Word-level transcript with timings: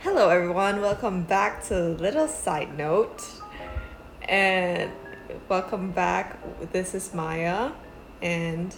Hello, 0.00 0.28
everyone. 0.30 0.80
Welcome 0.80 1.22
back 1.24 1.62
to 1.64 1.74
Little 1.90 2.28
Side 2.28 2.76
Note. 2.76 3.22
And 4.22 4.90
welcome 5.48 5.90
back. 5.90 6.38
This 6.72 6.94
is 6.94 7.12
Maya. 7.12 7.72
And 8.22 8.74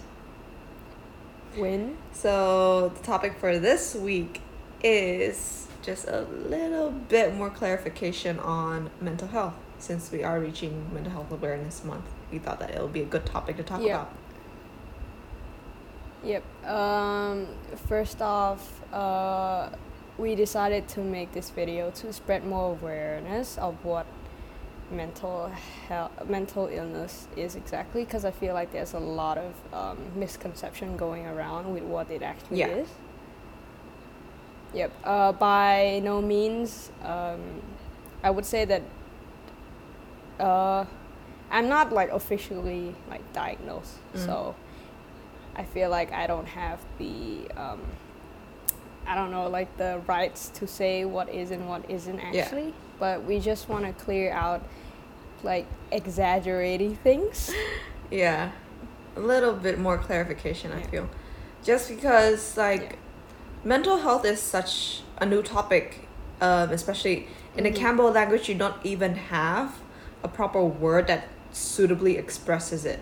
Win. 1.57 1.97
so, 2.11 2.89
the 2.89 3.03
topic 3.03 3.35
for 3.37 3.57
this 3.59 3.95
week 3.95 4.41
is 4.83 5.67
just 5.81 6.07
a 6.07 6.21
little 6.21 6.91
bit 6.91 7.33
more 7.35 7.49
clarification 7.49 8.39
on 8.39 8.89
mental 9.01 9.27
health. 9.27 9.55
Since 9.79 10.11
we 10.11 10.23
are 10.23 10.39
reaching 10.39 10.93
Mental 10.93 11.11
Health 11.11 11.31
Awareness 11.31 11.83
Month, 11.83 12.05
we 12.31 12.39
thought 12.39 12.59
that 12.59 12.71
it 12.71 12.81
would 12.81 12.93
be 12.93 13.01
a 13.01 13.05
good 13.05 13.25
topic 13.25 13.57
to 13.57 13.63
talk 13.63 13.81
Yeah. 13.81 13.95
about. 13.95 14.11
Yep. 16.23 16.65
Um, 16.65 17.47
first 17.87 18.21
off, 18.21 18.81
uh, 18.93 19.69
we 20.17 20.35
decided 20.35 20.87
to 20.89 20.99
make 21.01 21.31
this 21.33 21.49
video 21.49 21.89
to 21.91 22.13
spread 22.13 22.45
more 22.45 22.71
awareness 22.71 23.57
of 23.57 23.83
what 23.83 24.05
mental 24.91 25.51
health, 25.87 26.11
mental 26.27 26.67
illness 26.67 27.27
is 27.35 27.55
exactly, 27.55 28.03
because 28.05 28.23
I 28.25 28.31
feel 28.31 28.53
like 28.53 28.71
there's 28.71 28.93
a 28.93 28.99
lot 28.99 29.37
of 29.37 29.53
um, 29.73 29.97
misconception 30.15 30.97
going 30.97 31.25
around 31.25 31.73
with 31.73 31.83
what 31.83 32.11
it 32.11 32.21
actually 32.21 32.59
Yeah. 32.59 32.67
is. 32.67 32.87
Yep. 34.73 34.91
Uh, 35.03 35.31
by 35.33 35.99
no 36.03 36.21
means, 36.21 36.91
um, 37.03 37.61
I 38.23 38.29
would 38.29 38.45
say 38.45 38.65
that. 38.65 38.81
Uh, 40.39 40.85
I'm 41.51 41.69
not 41.69 41.91
like 41.93 42.09
officially 42.09 42.95
like 43.09 43.21
diagnosed, 43.33 43.97
Mm. 44.15 44.25
so 44.25 44.55
I 45.55 45.63
feel 45.63 45.89
like 45.91 46.11
I 46.11 46.25
don't 46.25 46.47
have 46.47 46.79
the 46.97 47.47
um, 47.55 47.81
I 49.07 49.15
don't 49.15 49.31
know 49.31 49.47
like 49.49 49.75
the 49.77 50.01
rights 50.07 50.49
to 50.55 50.67
say 50.67 51.05
what 51.05 51.29
is 51.29 51.51
and 51.51 51.67
what 51.67 51.89
isn't 51.89 52.19
Yeah. 52.19 52.41
actually. 52.43 52.73
But 52.99 53.23
we 53.23 53.39
just 53.39 53.67
want 53.69 53.85
to 53.85 53.93
clear 54.03 54.31
out 54.31 54.61
like 55.43 55.65
exaggerating 55.91 56.95
things. 56.97 57.51
Yeah, 58.11 58.51
a 59.15 59.19
little 59.19 59.53
bit 59.53 59.79
more 59.79 59.97
clarification, 59.97 60.71
I 60.71 60.83
feel. 60.83 61.09
Just 61.63 61.89
because, 61.89 62.55
like, 62.57 62.81
Yeah. 62.81 62.95
mental 63.63 63.97
health 63.97 64.23
is 64.23 64.39
such 64.39 65.01
a 65.17 65.25
new 65.25 65.41
topic, 65.41 66.07
um, 66.39 66.69
especially 66.69 67.27
in 67.57 67.63
the 67.63 67.71
Mhm. 67.71 67.75
Campbell 67.75 68.11
language, 68.11 68.47
you 68.49 68.53
don't 68.55 68.75
even 68.83 69.15
have 69.15 69.79
a 70.21 70.27
proper 70.27 70.63
word 70.63 71.07
that 71.07 71.23
suitably 71.51 72.17
expresses 72.17 72.85
it, 72.85 72.99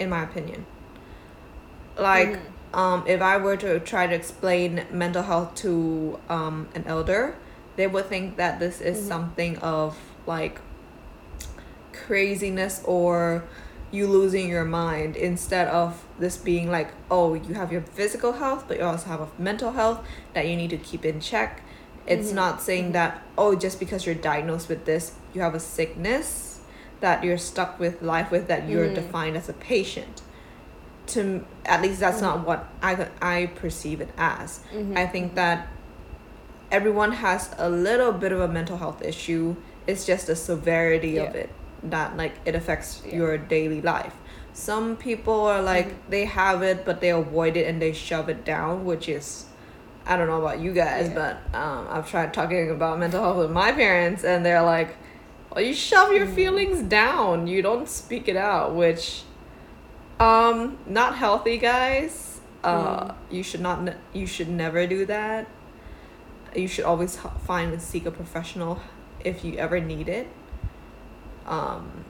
in 0.00 0.10
my 0.10 0.24
opinion. 0.24 0.66
Like, 1.96 2.30
Mhm. 2.30 2.40
Um, 2.74 3.04
if 3.06 3.20
I 3.20 3.36
were 3.38 3.56
to 3.58 3.80
try 3.80 4.06
to 4.06 4.14
explain 4.14 4.84
mental 4.90 5.22
health 5.22 5.54
to 5.56 6.18
um, 6.28 6.68
an 6.74 6.84
elder, 6.86 7.36
they 7.76 7.86
would 7.86 8.06
think 8.06 8.36
that 8.36 8.58
this 8.58 8.80
is 8.80 8.98
Mhm. 8.98 9.08
something 9.08 9.58
of 9.58 9.96
like 10.26 10.60
craziness 11.92 12.82
or 12.84 13.44
you 13.90 14.06
losing 14.06 14.48
your 14.48 14.64
mind 14.64 15.16
instead 15.16 15.68
of 15.68 16.04
this 16.18 16.36
being 16.36 16.70
like, 16.70 16.88
oh, 17.10 17.34
you 17.34 17.54
have 17.54 17.70
your 17.72 17.80
physical 17.82 18.32
health, 18.32 18.64
but 18.68 18.78
you 18.78 18.84
also 18.84 19.08
have 19.08 19.20
a 19.20 19.28
mental 19.38 19.72
health 19.72 20.00
that 20.34 20.46
you 20.46 20.56
need 20.56 20.70
to 20.70 20.76
keep 20.76 21.04
in 21.04 21.20
check. 21.20 21.62
It's 22.06 22.30
Mhm. 22.30 22.34
not 22.34 22.62
saying 22.62 22.88
Mhm. 22.88 22.92
that, 22.92 23.22
oh, 23.38 23.54
just 23.54 23.78
because 23.78 24.04
you're 24.06 24.14
diagnosed 24.14 24.68
with 24.68 24.84
this, 24.84 25.12
you 25.32 25.40
have 25.40 25.54
a 25.54 25.60
sickness 25.60 26.58
that 27.00 27.22
you're 27.22 27.38
stuck 27.38 27.78
with 27.78 28.02
life 28.02 28.30
with 28.30 28.48
that 28.48 28.68
you're 28.68 28.88
Mhm. 28.88 28.94
defined 28.94 29.36
as 29.36 29.48
a 29.48 29.52
patient 29.52 30.22
to 31.08 31.44
at 31.64 31.82
least 31.82 32.00
that's 32.00 32.20
not 32.20 32.38
Mhm. 32.38 32.44
what 32.44 32.66
I 32.82 33.06
I 33.22 33.46
perceive 33.54 34.00
it 34.00 34.10
as. 34.18 34.60
Mhm. 34.74 34.96
I 34.96 35.06
think 35.06 35.34
that 35.34 35.68
everyone 36.70 37.12
has 37.12 37.50
a 37.58 37.68
little 37.70 38.12
bit 38.12 38.32
of 38.32 38.40
a 38.40 38.48
mental 38.48 38.76
health 38.78 39.02
issue. 39.02 39.56
It's 39.86 40.04
just 40.04 40.26
the 40.26 40.36
severity 40.36 41.16
of 41.18 41.34
it 41.34 41.50
that 41.82 42.16
like 42.16 42.32
it 42.44 42.54
affects 42.54 43.02
Yeah. 43.06 43.16
your 43.16 43.38
daily 43.38 43.80
life. 43.80 44.12
Some 44.52 44.96
people 44.96 45.40
are 45.46 45.62
like 45.62 45.88
Mhm. 45.88 45.94
they 46.10 46.24
have 46.24 46.62
it 46.62 46.84
but 46.84 47.00
they 47.00 47.10
avoid 47.10 47.56
it 47.56 47.66
and 47.68 47.80
they 47.80 47.92
shove 47.92 48.28
it 48.28 48.44
down, 48.44 48.84
which 48.84 49.08
is 49.08 49.44
I 50.08 50.16
don't 50.16 50.28
know 50.28 50.40
about 50.40 50.60
you 50.60 50.72
guys, 50.72 51.08
Yeah. 51.08 51.14
but 51.52 51.58
um, 51.60 51.88
I've 51.90 52.08
tried 52.08 52.32
talking 52.32 52.70
about 52.70 52.98
mental 53.00 53.20
health 53.20 53.38
with 53.38 53.50
my 53.50 53.72
parents 53.72 54.22
and 54.22 54.46
they're 54.46 54.62
like, 54.62 54.90
"Well, 55.50 55.64
you 55.64 55.74
shove 55.74 56.12
your 56.12 56.26
Mm. 56.26 56.34
feelings 56.34 56.82
down. 56.82 57.48
You 57.48 57.60
don't 57.60 57.88
speak 57.88 58.28
it 58.28 58.36
out," 58.36 58.72
which 58.76 59.24
um 60.20 60.78
not 60.86 61.16
healthy 61.16 61.58
guys 61.58 62.40
uh 62.64 63.04
Mm. 63.08 63.14
you 63.30 63.42
should 63.42 63.60
not 63.60 63.94
you 64.12 64.26
should 64.26 64.48
never 64.48 64.86
do 64.86 65.04
that 65.06 65.46
you 66.54 66.66
should 66.66 66.84
always 66.84 67.16
h- 67.18 67.30
find 67.46 67.72
and 67.72 67.82
seek 67.82 68.06
a 68.06 68.10
professional 68.10 68.80
if 69.24 69.44
you 69.44 69.54
ever 69.56 69.78
need 69.78 70.08
it 70.08 70.26
um 71.46 72.04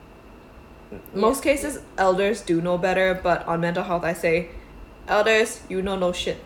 m- 0.91 1.01
most 1.13 1.43
Yeah. 1.45 1.51
cases 1.51 1.79
elders 1.97 2.41
do 2.41 2.61
know 2.61 2.77
better 2.77 3.13
but 3.13 3.45
on 3.45 3.59
mental 3.61 3.83
health 3.83 4.03
i 4.03 4.13
say 4.13 4.49
elders 5.07 5.61
you 5.69 5.81
know 5.81 5.95
no 5.97 6.11
shit 6.13 6.39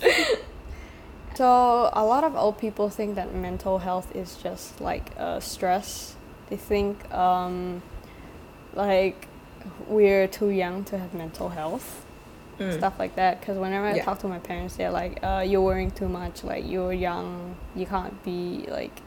So 1.34 1.88
a 1.92 2.04
lot 2.04 2.24
of 2.24 2.34
old 2.34 2.58
people 2.58 2.90
think 2.90 3.14
that 3.14 3.32
mental 3.32 3.78
health 3.78 4.10
is 4.16 4.34
just 4.42 4.80
like 4.80 5.12
uh, 5.16 5.38
stress. 5.38 6.16
They 6.50 6.56
think 6.56 6.98
um, 7.14 7.80
like 8.74 9.28
we're 9.86 10.26
too 10.26 10.50
young 10.50 10.84
to 10.84 10.98
have 10.98 11.14
mental 11.14 11.48
health, 11.50 12.04
Mm. 12.58 12.76
stuff 12.78 12.98
like 12.98 13.14
that. 13.16 13.40
Because 13.40 13.56
whenever 13.58 13.86
I 13.86 13.94
Yeah. 13.96 14.04
talk 14.04 14.18
to 14.20 14.28
my 14.28 14.38
parents, 14.40 14.76
they're 14.76 14.90
like, 14.90 15.20
uh, 15.22 15.44
"You're 15.46 15.60
worrying 15.62 15.90
too 15.92 16.08
much. 16.08 16.42
Like 16.44 16.64
you're 16.68 16.92
young. 16.92 17.56
You 17.76 17.86
can't 17.86 18.22
be 18.24 18.66
like, 18.68 19.00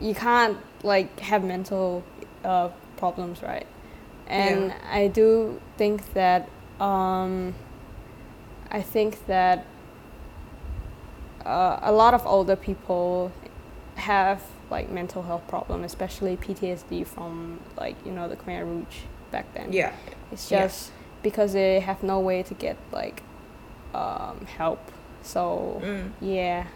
you 0.00 0.14
can't 0.14 0.58
like 0.82 1.18
have 1.20 1.42
mental 1.44 2.02
uh, 2.44 2.68
problems, 2.96 3.42
right?" 3.42 3.66
And 4.28 4.68
Yeah. 4.70 4.76
I 5.00 5.08
do 5.08 5.60
think 5.76 6.12
that 6.14 6.48
um, 6.80 7.54
I 8.70 8.80
think 8.82 9.26
that 9.26 9.66
uh, 11.44 11.78
a 11.82 11.92
lot 11.92 12.14
of 12.14 12.26
older 12.26 12.56
people 12.56 13.32
have 13.96 14.40
like 14.76 14.90
mental 14.90 15.22
health 15.22 15.46
problem, 15.54 15.78
especially 15.84 16.36
PTSD 16.36 17.06
from 17.14 17.60
like 17.82 17.96
you 18.06 18.12
know 18.16 18.26
the 18.32 18.36
Khmer 18.36 18.64
Rouge 18.70 18.98
back 19.30 19.46
then. 19.54 19.72
yeah 19.72 19.92
it's 20.32 20.50
yeah. 20.50 20.62
just 20.66 20.90
because 21.22 21.50
they 21.52 21.80
have 21.80 22.00
no 22.02 22.18
way 22.28 22.42
to 22.50 22.54
get 22.54 22.76
like 23.00 23.22
um, 23.94 24.36
help. 24.58 24.80
So 25.22 25.80
mm. 25.84 26.10
yeah, 26.20 26.66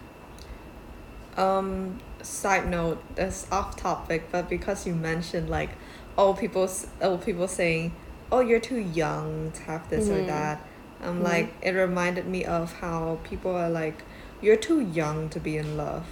Um, 1.36 1.98
side 2.22 2.68
note, 2.70 3.02
that's 3.14 3.46
off 3.52 3.76
topic, 3.76 4.28
but 4.32 4.48
because 4.48 4.86
you 4.86 4.94
mentioned 4.94 5.50
like, 5.50 5.70
oh, 6.16 6.32
people, 6.34 6.68
old 7.02 7.24
people 7.24 7.48
saying, 7.48 7.92
oh, 8.32 8.40
you're 8.40 8.60
too 8.72 8.78
young 8.80 9.50
to 9.52 9.62
have 9.62 9.88
this 9.90 10.08
or 10.08 10.22
Mhm. 10.22 10.26
that. 10.26 10.60
I'm 11.04 11.20
Mhm. 11.20 11.24
like, 11.32 11.48
it 11.60 11.72
reminded 11.72 12.26
me 12.26 12.44
of 12.44 12.72
how 12.80 13.18
people 13.22 13.54
are 13.54 13.68
like, 13.68 13.98
you're 14.40 14.56
too 14.56 14.80
young 14.80 15.28
to 15.30 15.38
be 15.40 15.56
in 15.58 15.76
love, 15.76 16.06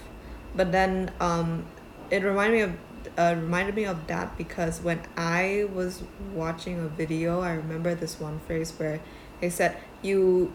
but 0.55 0.73
then 0.73 1.11
um, 1.21 1.65
it 2.11 2.23
reminded 2.23 2.57
me 2.57 2.61
of. 2.63 2.73
Uh, 3.19 3.35
reminded 3.39 3.75
me 3.77 3.85
of 3.85 4.07
that 4.09 4.37
because 4.39 4.81
when 4.81 4.99
I 5.17 5.69
was 5.73 6.03
watching 6.33 6.81
a 6.81 6.89
video, 6.89 7.43
I 7.43 7.53
remember 7.53 7.95
this 7.95 8.19
one 8.19 8.41
phrase 8.47 8.73
where 8.79 8.99
they 9.41 9.51
said, 9.51 9.77
"You, 10.03 10.53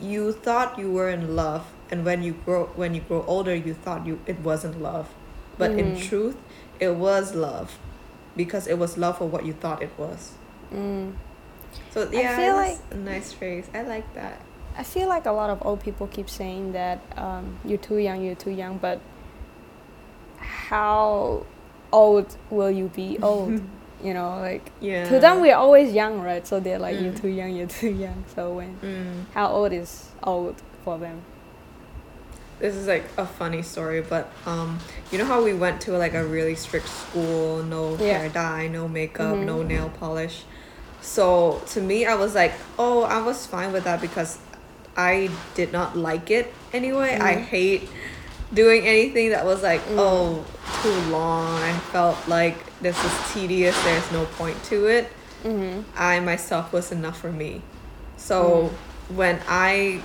you 0.00 0.32
thought 0.32 0.78
you 0.78 0.90
were 0.92 1.10
in 1.10 1.34
love, 1.34 1.66
and 1.90 2.04
when 2.04 2.22
you 2.22 2.32
grow 2.44 2.66
when 2.76 2.94
you 2.94 3.00
grow 3.00 3.24
older 3.26 3.54
you 3.54 3.74
thought 3.74 4.06
you 4.06 4.20
it 4.26 4.38
wasn't 4.40 4.80
love 4.80 5.08
but 5.56 5.72
in 5.72 5.92
Mhm. 5.92 6.08
truth 6.08 6.36
it 6.78 6.94
was 6.94 7.34
love 7.34 7.78
because 8.36 8.66
it 8.66 8.78
was 8.78 8.96
love 8.98 9.18
for 9.18 9.26
what 9.26 9.44
you 9.44 9.52
thought 9.52 9.82
it 9.82 9.90
was 9.98 10.32
mm. 10.72 11.12
so 11.90 12.08
yeah, 12.12 12.32
I 12.32 12.36
feel 12.36 12.56
that's 12.56 12.80
a 12.92 12.96
nice 12.96 13.32
phrase 13.32 13.66
i 13.74 13.82
like 13.82 14.14
that 14.14 14.40
I 14.76 14.84
feel 14.84 15.08
like 15.08 15.26
a 15.26 15.32
lot 15.32 15.50
of 15.50 15.58
old 15.66 15.80
people 15.80 16.06
keep 16.06 16.30
saying 16.30 16.70
that 16.70 17.00
um, 17.16 17.58
you're 17.64 17.78
too 17.82 17.96
young, 17.96 18.22
you're 18.22 18.36
too 18.36 18.52
young, 18.52 18.78
but 18.78 19.00
how 20.38 21.44
old 21.92 22.36
will 22.50 22.70
you 22.70 22.88
be 22.88 23.18
old? 23.22 23.60
you 24.02 24.14
know, 24.14 24.38
like 24.38 24.70
yeah 24.80 25.08
to 25.08 25.18
them 25.18 25.40
we're 25.40 25.56
always 25.56 25.92
young, 25.92 26.20
right? 26.20 26.46
So 26.46 26.60
they're 26.60 26.78
like, 26.78 27.00
you're 27.00 27.12
Mm. 27.12 27.20
too 27.20 27.28
young, 27.28 27.50
you're 27.56 27.66
too 27.82 27.90
young. 27.90 28.24
So 28.34 28.52
when 28.54 28.78
mm. 28.80 29.24
how 29.34 29.48
old 29.48 29.72
is 29.72 30.10
old 30.22 30.54
for 30.84 30.98
them? 30.98 31.22
this 32.60 32.74
is 32.74 32.88
like 32.88 33.04
a 33.16 33.24
funny 33.24 33.62
story 33.62 34.00
but 34.00 34.32
um 34.44 34.80
you 35.12 35.16
know 35.18 35.24
how 35.24 35.40
we 35.40 35.54
went 35.54 35.80
to 35.80 35.92
like 35.96 36.12
a 36.14 36.24
really 36.26 36.56
strict 36.56 36.88
school 36.88 37.62
no 37.62 37.96
Yeah. 38.00 38.18
hair 38.18 38.28
dye 38.30 38.66
no 38.66 38.88
makeup 38.88 39.36
Mhm. 39.36 39.44
no 39.46 39.62
nail 39.62 39.92
polish 40.00 40.42
so 41.00 41.62
to 41.68 41.80
me 41.80 42.04
i 42.04 42.16
was 42.16 42.34
like 42.34 42.52
oh 42.76 43.02
i 43.04 43.20
was 43.22 43.46
fine 43.46 43.72
with 43.72 43.84
that 43.84 44.00
because 44.00 44.38
i 44.96 45.30
did 45.54 45.70
not 45.72 45.96
like 45.96 46.32
it 46.32 46.52
anyway 46.72 47.16
i 47.20 47.36
Mhm. 47.36 47.44
hate 47.44 47.88
doing 48.52 48.86
anything 48.86 49.30
that 49.30 49.44
was 49.44 49.62
like 49.62 49.80
Mm. 49.88 49.96
oh 49.98 50.44
too 50.82 51.10
long 51.10 51.60
i 51.62 51.72
felt 51.92 52.16
like 52.28 52.56
this 52.80 52.96
is 53.04 53.32
tedious 53.32 53.76
there's 53.84 54.10
no 54.12 54.24
point 54.24 54.62
to 54.64 54.86
it 54.86 55.10
Mm-hmm. 55.44 55.82
I 55.96 56.18
myself 56.18 56.72
was 56.72 56.90
enough 56.90 57.20
for 57.20 57.30
me. 57.30 57.62
So 58.16 58.72
when 59.08 59.38
I 59.48 60.02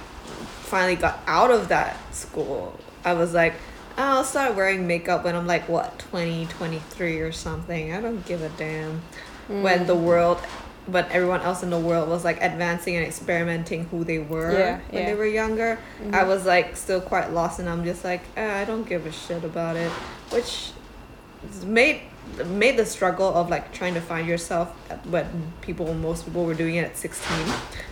finally 0.61 0.95
got 0.95 1.21
out 1.25 1.49
of 1.49 1.69
that 1.69 1.97
school, 2.13 2.79
I 3.03 3.13
was 3.13 3.33
like, 3.33 3.55
I'll 3.97 4.23
start 4.23 4.55
wearing 4.55 4.85
makeup 4.85 5.23
when 5.25 5.35
I'm 5.35 5.47
like 5.47 5.67
what 5.67 5.97
20, 5.97 6.45
23 6.45 7.19
or 7.21 7.31
something. 7.31 7.95
I 7.95 7.99
don't 7.99 8.23
give 8.27 8.43
a 8.43 8.49
damn. 8.49 9.01
When 9.47 9.87
the 9.87 9.95
world 9.95 10.37
but 10.87 11.09
everyone 11.11 11.41
else 11.41 11.63
in 11.63 11.69
the 11.69 11.79
world 11.79 12.09
was 12.09 12.23
like 12.25 12.41
advancing 12.41 12.95
and 12.97 13.05
experimenting 13.05 13.85
who 13.85 14.03
they 14.03 14.19
were 14.19 14.51
Yeah, 14.51 14.79
when 14.89 15.01
yeah. 15.03 15.09
they 15.09 15.15
were 15.15 15.25
younger. 15.25 15.79
I 16.11 16.23
was 16.25 16.45
like 16.45 16.75
still 16.75 16.99
quite 17.01 17.31
lost 17.31 17.59
and 17.59 17.69
I'm 17.69 17.83
just 17.85 18.03
like, 18.03 18.21
eh, 18.35 18.61
I 18.61 18.65
don't 18.65 18.83
give 18.87 19.05
a 19.05 19.11
shit 19.11 19.43
about 19.45 19.75
it, 19.77 19.91
which 20.29 20.71
made 21.65 22.01
made 22.45 22.77
the 22.77 22.85
struggle 22.85 23.33
of 23.33 23.49
like 23.49 23.71
trying 23.73 23.93
to 23.93 24.01
find 24.01 24.27
yourself 24.27 24.73
at 24.89 25.05
when 25.05 25.51
people 25.61 25.93
most 25.93 26.25
people 26.25 26.45
were 26.45 26.53
doing 26.53 26.75
it 26.75 26.85
at 26.85 26.95
16 26.97 27.37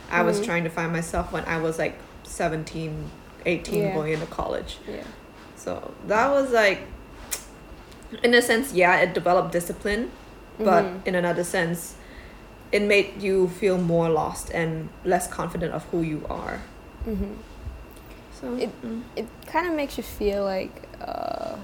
i 0.10 0.22
was 0.24 0.40
Mhm. 0.40 0.46
trying 0.46 0.64
to 0.64 0.70
find 0.70 0.92
myself 0.94 1.34
when 1.34 1.44
i 1.46 1.58
was 1.60 1.78
like 1.78 1.96
17 2.24 3.12
18 3.46 3.82
Yeah. 3.84 3.94
going 3.94 4.14
into 4.14 4.26
college 4.28 4.78
Yeah. 4.88 5.04
so 5.58 5.92
that 6.08 6.32
was 6.32 6.52
like 6.52 6.80
in 8.24 8.34
a 8.34 8.42
sense 8.42 8.72
yeah 8.74 8.98
it 9.02 9.14
developed 9.14 9.52
discipline 9.52 10.12
but 10.58 10.86
Mhm. 10.86 11.08
in 11.08 11.16
another 11.16 11.44
sense 11.44 11.96
it 12.72 12.82
made 12.82 13.22
you 13.22 13.48
feel 13.50 13.78
more 13.78 14.10
lost 14.10 14.50
and 14.52 14.90
less 15.04 15.28
confident 15.28 15.74
of 15.74 15.84
who 15.92 16.02
you 16.02 16.26
are 16.30 16.62
hmm 17.04 17.34
so 18.40 18.56
It- 18.56 18.82
mm. 18.84 19.02
It 19.16 19.28
kind 19.46 19.68
of 19.68 19.74
makes 19.74 19.98
you 19.98 20.04
feel 20.04 20.44
like, 20.44 20.74
uh, 21.00 21.56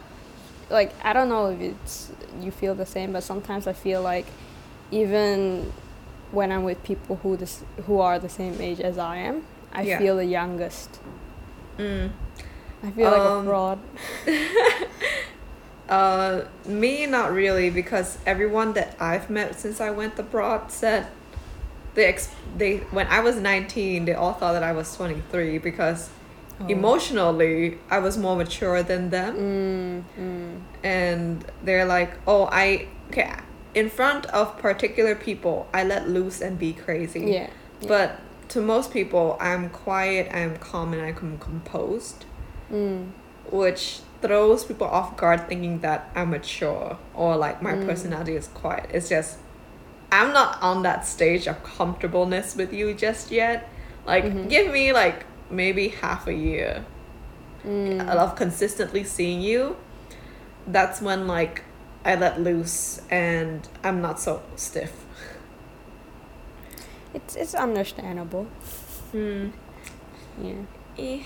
like 0.70 0.92
I 1.04 1.12
don't 1.14 1.28
know 1.30 1.48
if 1.50 1.60
it's 1.62 2.12
you 2.40 2.52
feel 2.52 2.76
the 2.76 2.86
same, 2.86 3.14
but 3.14 3.24
sometimes 3.24 3.66
I 3.68 3.74
feel 3.74 4.02
like 4.04 4.26
even 4.92 5.72
when 6.32 6.52
I'm 6.52 6.64
with 6.64 6.84
people 6.84 7.16
who 7.24 7.36
this 7.38 7.64
who 7.88 8.00
are 8.00 8.20
the 8.20 8.30
same 8.30 8.62
age 8.62 8.80
as 8.80 8.98
I 8.98 9.16
am, 9.18 9.44
I 9.74 9.82
Yeah. 9.84 9.98
feel 9.98 10.18
the 10.18 10.26
youngest. 10.26 11.00
Mm. 11.80 12.12
I 12.84 12.92
feel 12.92 13.10
like 13.10 13.24
a 13.24 13.32
Um, 13.32 13.46
fraud. 13.46 13.80
Uh, 15.90 16.44
me 16.66 17.06
not 17.06 17.32
really 17.32 17.70
because 17.70 18.18
everyone 18.26 18.74
that 18.74 18.96
I've 19.00 19.30
met 19.30 19.58
since 19.60 19.80
I 19.80 19.92
went 19.92 20.20
abroad 20.20 20.72
said 20.72 21.08
they 21.96 22.06
ex- 22.06 22.30
they 22.58 22.78
when 22.92 23.08
I 23.08 23.22
was 23.22 23.38
19 23.38 24.06
they 24.06 24.14
all 24.14 24.34
thought 24.34 24.54
that 24.54 24.64
I 24.64 24.74
was 24.74 24.96
23 24.96 25.58
because 25.60 26.10
Oh. 26.60 26.66
emotionally 26.68 27.78
I 27.90 28.00
was 28.00 28.18
more 28.18 28.36
mature 28.36 28.82
than 28.82 29.12
them 29.12 29.36
Mm, 29.36 30.04
mm, 30.20 30.60
and 30.84 31.46
they're 31.64 31.86
like 31.86 32.12
oh 32.26 32.50
I 32.52 32.88
okay 33.12 33.32
in 33.76 33.90
front 33.92 34.26
of 34.28 34.58
particular 34.58 35.14
people 35.14 35.68
I 35.72 35.84
let 35.84 36.10
loose 36.10 36.42
and 36.42 36.58
be 36.58 36.74
crazy 36.74 37.20
yeah. 37.20 37.50
yeah. 37.82 37.88
but 37.88 38.20
to 38.50 38.62
most 38.62 38.92
people 38.92 39.38
I'm 39.40 39.70
quiet 39.70 40.32
I'm 40.34 40.58
calm 40.58 40.94
and 40.94 41.02
I'm 41.04 41.38
composed 41.38 42.26
Mm, 42.72 43.12
which 43.52 44.00
throws 44.22 44.66
people 44.66 44.88
off 44.88 45.16
guard 45.18 45.48
thinking 45.48 45.80
that 45.82 46.10
I'm 46.16 46.32
mature 46.32 46.98
or 47.14 47.36
like 47.38 47.62
my 47.62 47.74
Mm. 47.74 47.86
personality 47.86 48.36
is 48.36 48.48
quiet. 48.48 48.90
It's 48.94 49.10
just 49.10 49.38
I'm 50.12 50.32
not 50.32 50.62
on 50.62 50.84
that 50.84 51.06
stage 51.06 51.48
of 51.48 51.62
comfortableness 51.64 52.56
with 52.56 52.72
you 52.74 52.94
just 52.94 53.30
yet. 53.32 53.68
Like 54.06 54.24
Mhm. 54.24 54.50
give 54.50 54.72
me 54.72 54.94
like 54.94 55.26
maybe 55.50 55.90
half 55.90 56.28
a 56.28 56.34
year 56.34 56.86
mm. 57.66 58.00
of 58.10 58.36
consistently 58.36 59.04
seeing 59.04 59.42
you. 59.42 59.76
That's 60.66 61.02
when 61.02 61.28
like 61.28 61.64
I 62.06 62.16
let 62.16 62.40
loose 62.42 63.02
and 63.12 63.68
I'm 63.84 64.02
not 64.02 64.20
so 64.20 64.42
stiff. 64.56 64.94
It's 67.14 67.36
it's 67.36 67.54
understandable. 67.56 68.46
Hmm. 69.12 69.50
Yeah. 70.42 70.54
Eh. 70.98 71.24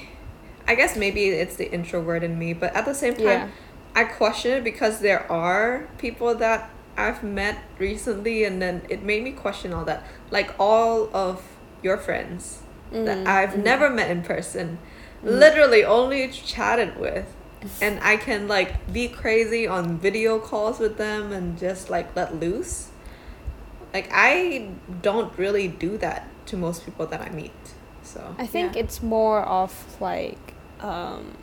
I 0.68 0.76
guess 0.76 0.96
maybe 0.96 1.26
it's 1.30 1.56
the 1.56 1.72
introvert 1.72 2.24
in 2.24 2.38
me, 2.38 2.54
but 2.54 2.76
at 2.76 2.86
the 2.86 2.94
same 2.96 3.16
time, 3.16 3.26
Yeah. 3.26 3.48
I 3.96 4.04
question 4.06 4.52
it 4.58 4.64
because 4.64 5.00
there 5.02 5.30
are 5.32 5.88
people 5.98 6.34
that 6.36 6.70
I've 6.98 7.24
met 7.24 7.58
recently, 7.80 8.44
and 8.44 8.62
then 8.62 8.82
it 8.90 9.04
made 9.04 9.24
me 9.24 9.32
question 9.32 9.74
all 9.74 9.86
that. 9.86 10.04
Like 10.30 10.54
all 10.60 11.10
of 11.16 11.42
your 11.84 11.98
friends 11.98 12.60
that 12.92 13.20
Mm, 13.20 13.28
I've 13.28 13.52
mm. 13.52 13.64
never 13.64 13.90
met 13.90 14.12
in 14.12 14.22
person, 14.22 14.78
Mm. 15.24 15.40
literally 15.40 15.84
only 15.84 16.28
chatted 16.30 17.00
with, 17.00 17.26
and 17.82 18.00
I 18.02 18.18
can 18.18 18.48
like 18.48 18.92
be 18.92 19.08
crazy 19.08 19.68
on 19.68 19.98
video 19.98 20.40
calls 20.40 20.80
with 20.80 20.98
them 20.98 21.32
and 21.32 21.58
just 21.58 21.90
like 21.90 22.16
let 22.16 22.40
loose. 22.40 22.90
Like 23.94 24.10
I 24.12 24.70
don't 25.02 25.38
really 25.38 25.68
do 25.68 25.98
that 25.98 26.28
to 26.48 26.58
most 26.58 26.86
people 26.86 27.06
that 27.08 27.22
I 27.22 27.30
meet. 27.30 27.52
So 28.04 28.36
I 28.38 28.46
think 28.48 28.76
yeah. 28.76 28.82
it's 28.82 29.02
more 29.02 29.42
of 29.44 29.96
like 30.02 30.51
um, 30.82 31.34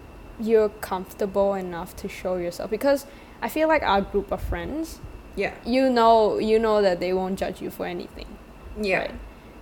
you're 0.41 0.69
comfortable 0.69 1.55
enough 1.55 1.97
to 1.97 2.09
show 2.09 2.37
yourself 2.37 2.71
because 2.71 3.07
I 3.43 3.49
feel 3.49 3.69
like 3.69 3.83
our 3.83 4.01
group 4.03 4.31
of 4.33 4.41
friends, 4.43 5.01
yeah 5.37 5.55
you 5.65 5.89
know, 5.91 6.39
you 6.39 6.59
know 6.59 6.83
that 6.83 6.99
they 7.01 7.13
won't 7.13 7.39
judge 7.39 7.61
you 7.63 7.71
for 7.71 7.87
anything. 7.87 8.27
yeah. 8.81 8.99
Right. 8.99 9.15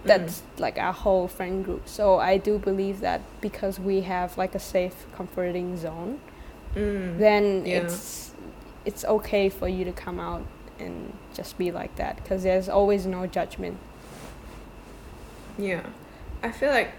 That's 0.05 0.43
like 0.58 0.78
our 0.78 0.93
whole 0.93 1.26
friend 1.26 1.64
group. 1.64 1.88
So 1.88 2.19
I 2.20 2.37
do 2.38 2.58
believe 2.58 3.00
that 3.00 3.23
because 3.40 3.81
we 3.81 4.02
have 4.02 4.38
like 4.38 4.55
a 4.55 4.61
safe, 4.61 5.06
comforting 5.17 5.76
zone, 5.76 6.20
Mm. 6.76 7.19
then 7.19 7.67
Yeah. 7.67 7.78
it's 7.78 8.31
it's 8.84 9.05
okay 9.05 9.49
for 9.49 9.67
you 9.69 9.84
to 9.84 9.93
come 9.93 10.20
out 10.20 10.43
and 10.78 11.12
just 11.34 11.58
be 11.58 11.73
like 11.73 11.96
that 11.96 12.17
because 12.17 12.43
there's 12.44 12.69
always 12.69 13.05
no 13.06 13.26
judgment. 13.26 13.78
Yeah. 15.58 15.82
I 16.43 16.52
feel 16.52 16.70
like 16.70 16.93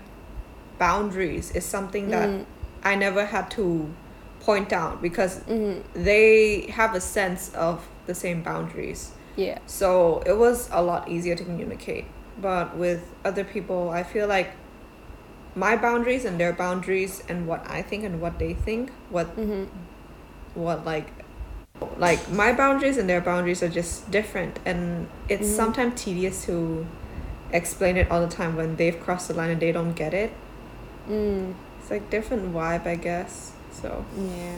boundaries 0.80 1.52
is 1.52 1.66
something 1.66 2.10
that 2.10 2.28
Mm, 2.30 2.46
I 2.88 2.95
never 2.95 3.25
had 3.25 3.51
to 3.51 3.66
point 4.48 4.72
out 4.72 5.01
because 5.01 5.34
mhm, 5.42 5.84
they 5.94 6.68
have 6.80 6.95
a 6.95 7.01
sense 7.01 7.54
of 7.54 7.75
the 8.06 8.16
same 8.16 8.39
boundaries. 8.50 9.12
Yeah. 9.36 9.60
So 9.66 10.24
it 10.25 10.38
was 10.45 10.69
a 10.72 10.81
lot 10.81 11.10
easier 11.10 11.36
to 11.36 11.44
communicate. 11.44 12.06
But 12.42 12.78
with 12.84 13.01
other 13.25 13.44
people, 13.44 13.89
I 13.89 14.04
feel 14.04 14.28
like 14.28 14.50
my 15.56 15.75
boundaries 15.75 16.24
and 16.24 16.39
their 16.39 16.54
boundaries 16.54 17.24
and 17.30 17.48
what 17.48 17.62
I 17.69 17.81
think 17.81 18.04
and 18.06 18.22
what 18.22 18.39
they 18.39 18.54
think, 18.54 18.92
what 19.10 19.28
hmm 19.42 19.66
what 20.54 20.86
like 20.86 21.07
like 21.98 22.22
my 22.44 22.51
boundaries 22.54 22.98
and 22.98 23.07
their 23.10 23.22
boundaries 23.22 23.62
are 23.62 23.69
just 23.81 24.10
different 24.18 24.54
and 24.66 25.07
it's 25.30 25.48
Mhm. 25.50 25.56
sometimes 25.62 25.94
tedious 26.04 26.45
to 26.45 26.56
explain 27.51 27.98
it 28.01 28.10
all 28.12 28.22
the 28.28 28.33
time 28.40 28.56
when 28.56 28.75
they've 28.80 29.00
crossed 29.06 29.28
the 29.30 29.33
line 29.40 29.51
and 29.51 29.62
they 29.62 29.71
don't 29.71 29.94
get 30.04 30.14
it 30.14 30.31
Mm, 31.09 31.54
it's 31.88 31.92
like 31.92 32.10
different 32.10 32.54
vibe 32.54 32.86
i 32.86 32.96
guess 32.96 33.54
so 33.72 34.04
yeah. 34.20 34.56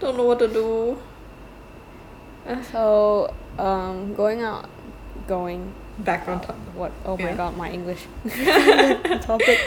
don't 0.00 0.16
know 0.16 0.24
what 0.24 0.38
to 0.40 0.48
do 0.48 0.98
So, 2.72 3.32
um, 3.58 4.14
going 4.14 4.42
out, 4.42 4.68
going. 5.28 5.72
back 5.98 6.26
on 6.26 6.38
uh, 6.38 6.46
top 6.46 6.56
What? 6.74 6.92
Oh 7.04 7.16
my 7.16 7.32
god, 7.34 7.56
my 7.56 7.70
English 7.70 8.06
topic. 9.22 9.58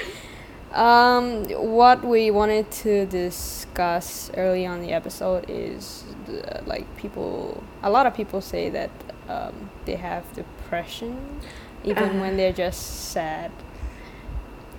Um, 0.74 1.46
what 1.46 2.04
we 2.04 2.32
wanted 2.32 2.72
to 2.84 3.06
discuss 3.06 4.32
early 4.36 4.66
on 4.66 4.82
the 4.82 4.92
episode 4.92 5.46
is 5.48 6.04
the, 6.26 6.64
like 6.66 6.86
people. 6.98 7.64
A 7.84 7.90
lot 7.90 8.06
of 8.08 8.14
people 8.16 8.42
say 8.42 8.70
that 8.72 8.90
um, 9.30 9.70
they 9.86 9.96
have 9.96 10.26
depression, 10.34 11.40
even 11.84 12.18
Uh. 12.18 12.22
when 12.22 12.38
they're 12.38 12.52
just 12.54 13.12
sad. 13.12 13.52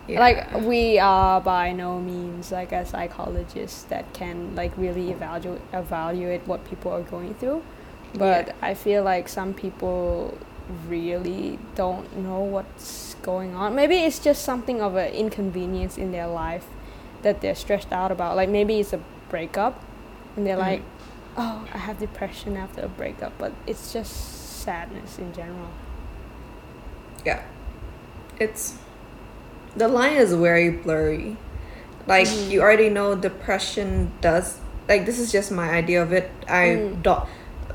Yeah. 0.08 0.20
Like 0.20 0.52
we 0.62 0.98
are 0.98 1.40
by 1.40 1.72
no 1.72 2.00
means 2.00 2.52
like 2.52 2.72
a 2.72 2.84
psychologist 2.84 3.88
that 3.88 4.12
can 4.12 4.54
like 4.54 4.72
really 4.76 5.10
evaluate 5.10 5.62
evaluate 5.72 6.46
what 6.46 6.64
people 6.68 6.92
are 6.92 7.02
going 7.02 7.34
through, 7.34 7.62
but 8.14 8.46
Yeah. 8.48 8.52
I 8.62 8.74
feel 8.74 9.02
like 9.02 9.28
some 9.28 9.54
people 9.54 10.36
really 10.88 11.58
don't 11.74 12.16
know 12.16 12.40
what's 12.40 13.14
going 13.22 13.54
on. 13.54 13.74
Maybe 13.74 13.96
it's 13.96 14.18
just 14.18 14.44
something 14.44 14.80
of 14.80 14.96
an 14.96 15.12
inconvenience 15.12 15.98
in 15.98 16.12
their 16.12 16.26
life 16.26 16.66
that 17.22 17.40
they're 17.40 17.54
stressed 17.54 17.92
out 17.92 18.10
about. 18.12 18.36
Like 18.36 18.48
maybe 18.48 18.80
it's 18.80 18.92
a 18.92 19.00
breakup, 19.30 19.82
and 20.36 20.46
they're 20.46 20.56
Mhm. 20.56 20.70
like, 20.70 20.82
"Oh, 21.36 21.64
I 21.74 21.78
have 21.78 21.98
depression 21.98 22.56
after 22.56 22.82
a 22.82 22.88
breakup," 22.88 23.32
but 23.38 23.52
it's 23.66 23.92
just 23.92 24.12
sadness 24.64 25.18
in 25.18 25.32
general. 25.32 25.68
yeah 27.24 27.40
it's 28.38 28.76
the 29.76 29.88
line 29.88 30.16
is 30.16 30.32
very 30.32 30.70
blurry 30.70 31.36
like 32.06 32.26
Mhm. 32.28 32.50
you 32.50 32.60
already 32.60 32.88
know 32.90 33.14
depression 33.14 34.10
does 34.20 34.58
like 34.88 35.06
this 35.06 35.18
is 35.18 35.32
just 35.32 35.50
my 35.50 35.70
idea 35.70 36.02
of 36.02 36.12
it 36.12 36.30
i 36.48 36.66
Mm. 36.76 37.02
don't 37.02 37.24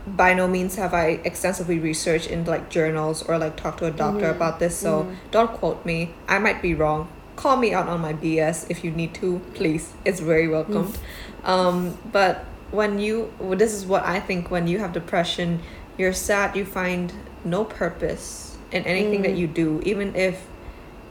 by 0.08 0.34
no 0.34 0.48
means 0.48 0.76
have 0.76 0.94
i 0.94 1.20
extensively 1.24 1.78
researched 1.78 2.28
in 2.30 2.46
like 2.46 2.70
journals 2.70 3.22
or 3.24 3.38
like 3.38 3.56
talked 3.56 3.80
to 3.80 3.86
a 3.86 3.92
doctor 3.92 4.28
Mhm. 4.28 4.36
about 4.38 4.60
this 4.60 4.76
so 4.76 5.04
Mhm. 5.04 5.16
don't 5.32 5.52
quote 5.54 5.86
me 5.86 6.14
i 6.28 6.38
might 6.40 6.62
be 6.62 6.74
wrong 6.74 7.08
call 7.36 7.58
me 7.58 7.74
out 7.74 7.88
on 7.88 8.02
my 8.02 8.14
bs 8.14 8.66
if 8.70 8.84
you 8.84 8.92
need 8.92 9.14
to 9.14 9.40
please 9.54 9.90
it's 10.06 10.20
very 10.20 10.48
welcomed 10.48 10.98
um 11.46 11.98
but 12.12 12.46
when 12.72 13.00
you 13.00 13.30
well, 13.40 13.58
this 13.58 13.74
is 13.74 13.86
what 13.86 14.04
i 14.06 14.20
think 14.20 14.50
when 14.52 14.68
you 14.68 14.78
have 14.80 14.92
depression 14.94 15.60
you're 15.98 16.14
sad 16.14 16.56
you 16.56 16.66
find 16.66 17.14
no 17.46 17.64
purpose 17.64 18.58
in 18.72 18.84
anything 18.84 19.22
that 19.24 19.32
Mm. 19.34 19.38
you 19.38 19.48
do 19.48 19.82
even 19.84 20.16
if 20.16 20.36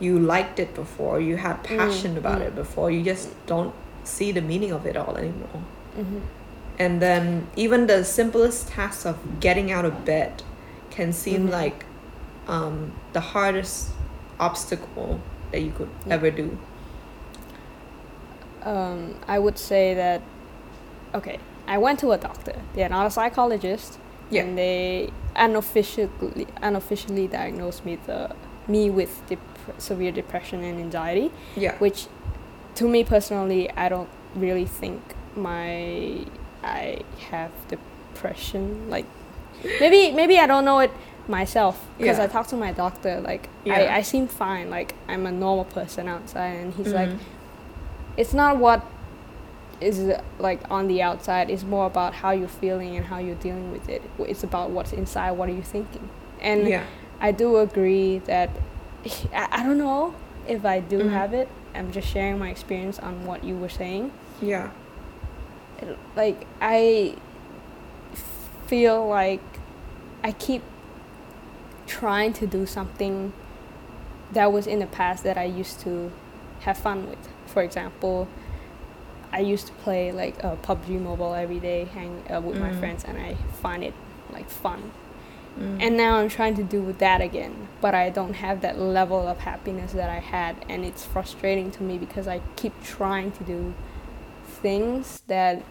you 0.00 0.18
liked 0.18 0.58
it 0.60 0.74
before, 0.74 1.20
you 1.20 1.36
had 1.36 1.62
passion 1.64 2.16
about 2.16 2.40
mm. 2.40 2.46
it 2.46 2.54
before, 2.54 2.90
you 2.90 3.02
just 3.02 3.28
don't 3.46 3.74
see 4.04 4.32
the 4.32 4.40
meaning 4.40 4.72
of 4.72 4.86
it 4.86 4.96
all 4.96 5.16
anymore. 5.16 5.62
hmm 5.94 6.18
And 6.78 7.02
then 7.02 7.48
even 7.56 7.86
the 7.88 8.04
simplest 8.04 8.68
task 8.68 9.04
of 9.06 9.16
getting 9.40 9.72
out 9.72 9.84
of 9.84 10.04
bed 10.04 10.42
can 10.90 11.12
seem 11.12 11.48
Mhm. 11.48 11.52
like 11.60 11.84
um, 12.46 12.92
the 13.12 13.20
hardest 13.20 13.90
obstacle 14.38 15.20
that 15.50 15.60
you 15.60 15.72
could 15.76 15.90
Yeah. 16.06 16.14
ever 16.14 16.30
do. 16.30 16.56
um, 18.64 19.14
I 19.26 19.38
would 19.38 19.58
say 19.58 19.94
that 19.94 20.20
okay, 21.14 21.38
I 21.66 21.78
went 21.78 21.98
to 22.00 22.12
a 22.12 22.18
doctor. 22.18 22.54
They're 22.74 22.88
not 22.88 23.06
a 23.06 23.10
psychologist, 23.10 23.98
Yeah. 24.30 24.42
and 24.42 24.58
they 24.58 25.10
unofficially 25.36 26.46
unofficially 26.62 27.26
diagnosed 27.28 27.84
me 27.84 27.98
the 28.06 28.30
me 28.66 28.90
with 28.90 29.22
dep- 29.28 29.57
severe 29.78 30.12
depression 30.12 30.62
and 30.64 30.80
anxiety, 30.80 31.30
Yeah. 31.56 31.74
which 31.78 32.06
to 32.76 32.88
me 32.88 33.04
personally, 33.04 33.70
I 33.72 33.88
don't 33.88 34.08
really 34.34 34.64
think 34.66 35.00
my 35.36 36.24
I 36.64 37.00
have 37.30 37.50
depression. 37.68 38.88
Like 38.90 39.06
maybe 39.80 40.12
maybe 40.12 40.38
I 40.38 40.46
don't 40.46 40.64
know 40.64 40.78
it 40.80 40.90
myself 41.28 41.76
because 41.98 42.18
Yeah. 42.18 42.24
I 42.24 42.26
talked 42.28 42.50
to 42.50 42.56
my 42.56 42.72
doctor. 42.72 43.20
Like 43.20 43.48
Yeah. 43.64 43.74
I, 43.74 43.96
I 43.96 44.02
seem 44.02 44.26
fine. 44.28 44.70
Like 44.70 44.94
I'm 45.08 45.26
a 45.26 45.32
normal 45.32 45.64
person 45.66 46.08
outside, 46.08 46.54
and 46.62 46.74
he's 46.74 46.92
like 46.92 47.08
Mhm. 47.10 47.18
it's 48.16 48.34
not 48.34 48.56
what 48.58 48.82
is 49.80 50.10
like 50.40 50.60
on 50.72 50.88
the 50.88 51.00
outside 51.00 51.48
it's 51.50 51.62
more 51.62 51.86
about 51.86 52.12
how 52.12 52.32
you're 52.32 52.48
feeling 52.48 52.96
and 52.96 53.06
how 53.06 53.18
you're 53.18 53.36
dealing 53.36 53.70
with 53.70 53.88
it 53.88 54.02
it's 54.18 54.42
about 54.42 54.70
what's 54.70 54.92
inside 54.92 55.30
what 55.30 55.48
are 55.48 55.52
you 55.52 55.62
thinking 55.62 56.08
and 56.40 56.66
yeah. 56.68 56.82
i 57.20 57.30
do 57.30 57.58
agree 57.58 58.18
that 58.26 58.50
i, 59.32 59.48
I 59.52 59.62
don't 59.62 59.78
know 59.78 60.14
if 60.46 60.64
i 60.64 60.80
do 60.80 60.98
Mhm. 61.00 61.10
have 61.12 61.32
it 61.34 61.48
i'm 61.74 61.90
just 61.92 62.08
sharing 62.08 62.38
my 62.38 62.50
experience 62.50 62.98
on 62.98 63.24
what 63.26 63.44
you 63.44 63.56
were 63.56 63.68
saying 63.68 64.10
Yeah. 64.40 64.70
Like 66.16 66.46
i 66.60 67.14
feel 68.66 69.06
like 69.08 69.40
i 70.24 70.32
keep 70.32 70.62
trying 71.86 72.32
to 72.34 72.46
do 72.46 72.66
something 72.66 73.32
that 74.32 74.52
was 74.52 74.66
in 74.66 74.78
the 74.78 74.86
past 74.86 75.24
that 75.24 75.38
i 75.38 75.44
used 75.44 75.80
to 75.80 76.10
have 76.60 76.76
fun 76.76 77.08
with 77.08 77.28
for 77.46 77.62
example 77.62 78.28
i 79.32 79.38
used 79.40 79.66
to 79.68 79.72
play 79.84 80.12
like 80.12 80.42
uh, 80.44 80.56
pubg 80.56 80.88
mobile 81.00 81.34
every 81.34 81.60
day 81.60 81.84
hang 81.94 82.22
uh, 82.30 82.40
with 82.40 82.58
my 82.58 82.70
Mm. 82.70 82.78
friends 82.80 83.04
and 83.04 83.16
i 83.18 83.34
find 83.62 83.82
it 83.84 83.94
like 84.32 84.50
fun 84.50 84.90
Mm. 85.58 85.82
and 85.82 85.96
now 85.96 86.16
i'm 86.18 86.28
trying 86.28 86.54
to 86.56 86.62
do 86.62 86.94
that 86.98 87.20
again 87.20 87.68
but 87.80 87.94
i 87.94 88.10
don't 88.10 88.34
have 88.34 88.60
that 88.60 88.78
level 88.78 89.26
of 89.26 89.38
happiness 89.38 89.92
that 89.92 90.08
i 90.08 90.20
had 90.20 90.64
and 90.68 90.84
it's 90.84 91.04
frustrating 91.04 91.70
to 91.72 91.82
me 91.82 91.98
because 91.98 92.28
i 92.28 92.40
keep 92.56 92.74
trying 92.84 93.32
to 93.32 93.44
do 93.44 93.74
things 94.62 95.22
that 95.26 95.62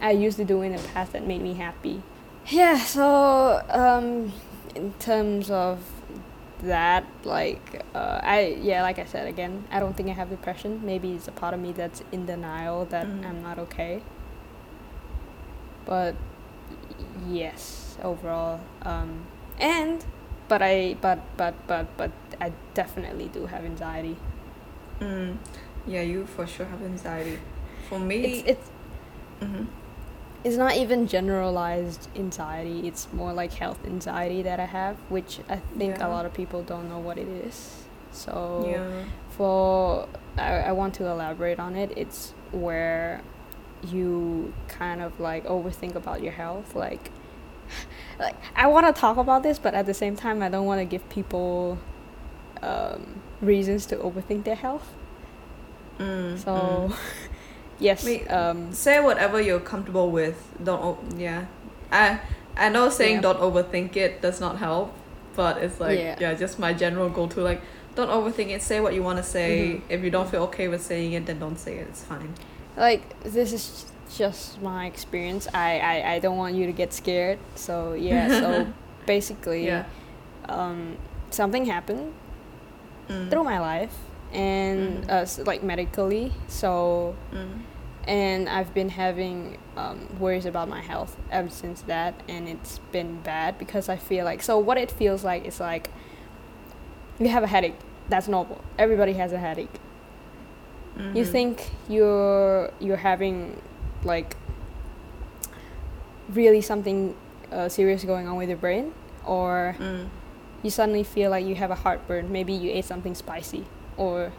i 0.00 0.10
used 0.10 0.36
to 0.36 0.44
do 0.44 0.60
in 0.62 0.72
the 0.76 0.82
past 0.94 1.12
that 1.12 1.26
made 1.26 1.40
me 1.42 1.54
happy 1.54 2.02
yeah 2.48 2.76
so 2.78 3.62
um 3.70 4.32
in 4.74 4.92
terms 4.98 5.50
of 5.50 5.78
that 6.62 7.04
like 7.24 7.82
uh, 7.94 8.20
i 8.22 8.56
yeah 8.60 8.82
like 8.82 8.98
i 8.98 9.04
said 9.04 9.26
again 9.26 9.64
i 9.70 9.80
don't 9.80 9.96
think 9.96 10.08
i 10.08 10.12
have 10.12 10.28
depression 10.30 10.80
maybe 10.84 11.12
it's 11.12 11.26
a 11.28 11.32
part 11.32 11.54
of 11.54 11.60
me 11.60 11.72
that's 11.72 12.02
in 12.12 12.26
denial 12.26 12.84
that 12.86 13.06
Mhm. 13.06 13.26
i'm 13.28 13.42
not 13.42 13.58
okay 13.58 14.02
but 15.84 16.14
yes 17.28 17.81
overall 18.02 18.60
um 18.82 19.24
and 19.58 20.04
but 20.48 20.62
i 20.62 20.96
but 21.00 21.18
but 21.36 21.54
but 21.66 21.86
but 21.96 22.10
i 22.40 22.52
definitely 22.74 23.28
do 23.28 23.46
have 23.46 23.64
anxiety 23.64 24.16
Mm. 25.00 25.36
Yeah, 25.84 26.02
you 26.02 26.26
for 26.26 26.46
sure 26.46 26.66
have 26.66 26.80
anxiety. 26.82 27.38
For 27.88 27.98
me, 27.98 28.24
it's 28.24 28.48
it's 28.52 28.70
Mhm. 29.40 29.66
it's 30.44 30.56
not 30.56 30.76
even 30.76 31.08
generalized 31.08 32.08
anxiety 32.14 32.86
it's 32.86 33.08
more 33.12 33.32
like 33.32 33.52
health 33.54 33.80
anxiety 33.84 34.42
that 34.42 34.60
i 34.60 34.64
have 34.66 34.96
which 35.08 35.40
i 35.48 35.56
think 35.78 35.98
Yeah. 35.98 36.06
a 36.06 36.08
lot 36.08 36.24
of 36.26 36.32
people 36.32 36.62
don't 36.62 36.88
know 36.88 37.00
what 37.00 37.18
it 37.18 37.26
is 37.26 37.84
so 38.12 38.32
yeah. 38.68 39.02
for 39.36 40.06
I, 40.38 40.70
I 40.70 40.72
want 40.72 40.94
to 40.94 41.06
elaborate 41.06 41.58
on 41.58 41.74
it 41.74 41.90
it's 41.96 42.32
where 42.52 43.20
you 43.82 44.52
kind 44.68 45.00
of 45.02 45.18
like 45.18 45.44
overthink 45.46 45.96
about 45.96 46.22
your 46.22 46.32
health 46.32 46.76
like 46.76 47.10
like 48.18 48.36
i 48.56 48.66
want 48.66 48.86
to 48.86 48.92
talk 49.00 49.16
about 49.16 49.42
this 49.42 49.58
but 49.58 49.74
at 49.74 49.86
the 49.86 49.94
same 49.94 50.14
time 50.16 50.42
i 50.42 50.48
don't 50.48 50.66
want 50.66 50.78
to 50.80 50.84
give 50.84 51.06
people 51.08 51.78
um, 52.62 53.20
reasons 53.40 53.86
to 53.86 53.96
overthink 53.96 54.44
their 54.44 54.56
health 54.56 54.88
Mm, 55.98 56.38
so 56.38 56.50
mm. 56.90 56.96
yes 57.78 58.04
Wait, 58.04 58.26
um, 58.28 58.72
say 58.72 58.98
whatever 59.00 59.40
you're 59.40 59.60
comfortable 59.60 60.10
with. 60.10 60.36
Don't. 60.64 60.82
O- 60.82 60.98
yeah. 61.16 61.44
I 61.92 62.18
I 62.56 62.70
know 62.70 62.88
saying 62.88 63.16
Yeah. 63.16 63.20
don't 63.20 63.38
overthink 63.40 63.94
it 63.96 64.22
does 64.22 64.40
not 64.40 64.56
help, 64.58 64.92
but 65.36 65.58
it's 65.58 65.78
like 65.80 65.98
Yeah. 65.98 66.16
yeah, 66.18 66.34
just 66.34 66.58
my 66.58 66.72
general 66.72 67.08
go 67.10 67.26
to 67.28 67.40
like 67.42 67.60
don't 67.94 68.08
overthink 68.08 68.48
it. 68.50 68.62
Say 68.62 68.80
what 68.80 68.94
you 68.94 69.02
want 69.02 69.18
to 69.18 69.22
say. 69.22 69.50
Mhm. 69.74 69.82
If 69.90 70.02
you 70.02 70.10
don't 70.10 70.28
feel 70.30 70.44
okay 70.44 70.66
with 70.68 70.82
saying 70.82 71.12
it, 71.12 71.26
then 71.26 71.38
don't 71.38 71.58
say 71.58 71.76
it. 71.76 71.86
It's 71.90 72.02
fine. 72.02 72.34
like 72.76 73.02
this 73.22 73.52
is 73.52 73.91
just 74.16 74.60
my 74.62 74.86
experience 74.86 75.48
I, 75.54 75.78
I 75.78 76.12
i 76.14 76.18
don't 76.18 76.36
want 76.36 76.54
you 76.54 76.66
to 76.66 76.72
get 76.72 76.92
scared 76.92 77.38
so 77.54 77.94
yeah 77.94 78.28
so 78.40 78.66
basically 79.06 79.66
Yeah. 79.66 79.84
um 80.48 80.96
something 81.30 81.64
happened 81.66 82.12
Mm. 83.08 83.30
through 83.30 83.42
my 83.44 83.58
life 83.58 83.96
and 84.32 85.04
Mhm. 85.04 85.10
uh, 85.40 85.44
like 85.44 85.62
medically 85.64 86.32
so 86.46 87.14
Mm. 87.32 87.58
and 88.06 88.48
i've 88.48 88.72
been 88.74 88.90
having 88.90 89.58
um, 89.76 89.98
worries 90.20 90.46
about 90.46 90.68
my 90.68 90.80
health 90.80 91.16
ever 91.30 91.50
since 91.50 91.82
that 91.82 92.14
and 92.28 92.48
it's 92.48 92.78
been 92.92 93.20
bad 93.22 93.58
because 93.58 93.88
i 93.88 93.96
feel 93.96 94.24
like 94.24 94.40
so 94.42 94.56
what 94.58 94.78
it 94.78 94.90
feels 94.90 95.24
like 95.24 95.44
is 95.44 95.58
like 95.60 95.90
you 97.18 97.28
have 97.28 97.42
a 97.42 97.46
headache 97.48 97.74
that's 98.08 98.28
normal 98.28 98.60
everybody 98.78 99.14
has 99.14 99.32
a 99.32 99.38
headache 99.38 99.76
you 101.14 101.24
Mhm. 101.24 101.32
think 101.32 101.70
you're 101.88 102.70
you're 102.80 103.02
having 103.10 103.60
like 104.04 104.36
really 106.28 106.60
something 106.60 107.14
uh, 107.50 107.68
serious 107.68 108.04
going 108.04 108.26
on 108.28 108.36
with 108.36 108.48
your 108.48 108.58
brain? 108.58 108.92
Or 109.26 109.76
Mm. 109.78 110.08
you 110.62 110.70
suddenly 110.70 111.04
feel 111.04 111.30
like 111.30 111.44
you 111.46 111.54
have 111.54 111.70
a 111.70 111.74
heartburn. 111.76 112.30
Maybe 112.32 112.52
you 112.52 112.70
ate 112.72 112.84
something 112.84 113.14
spicy. 113.14 113.64
Or 113.96 114.32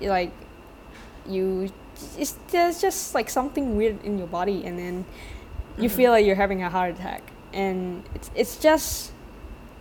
like 0.00 0.30
you 1.26 1.70
it's 2.16 2.36
there's 2.52 2.80
just 2.80 3.12
like 3.14 3.28
something 3.28 3.76
weird 3.76 4.04
in 4.04 4.18
your 4.18 4.28
body 4.28 4.64
and 4.64 4.78
then 4.78 5.04
you 5.76 5.88
Mhm. 5.88 5.92
feel 5.92 6.10
like 6.12 6.24
you're 6.24 6.36
having 6.36 6.62
a 6.62 6.70
heart 6.70 6.94
attack. 6.94 7.22
And 7.52 8.04
it's 8.14 8.30
it's 8.34 8.56
just 8.56 9.12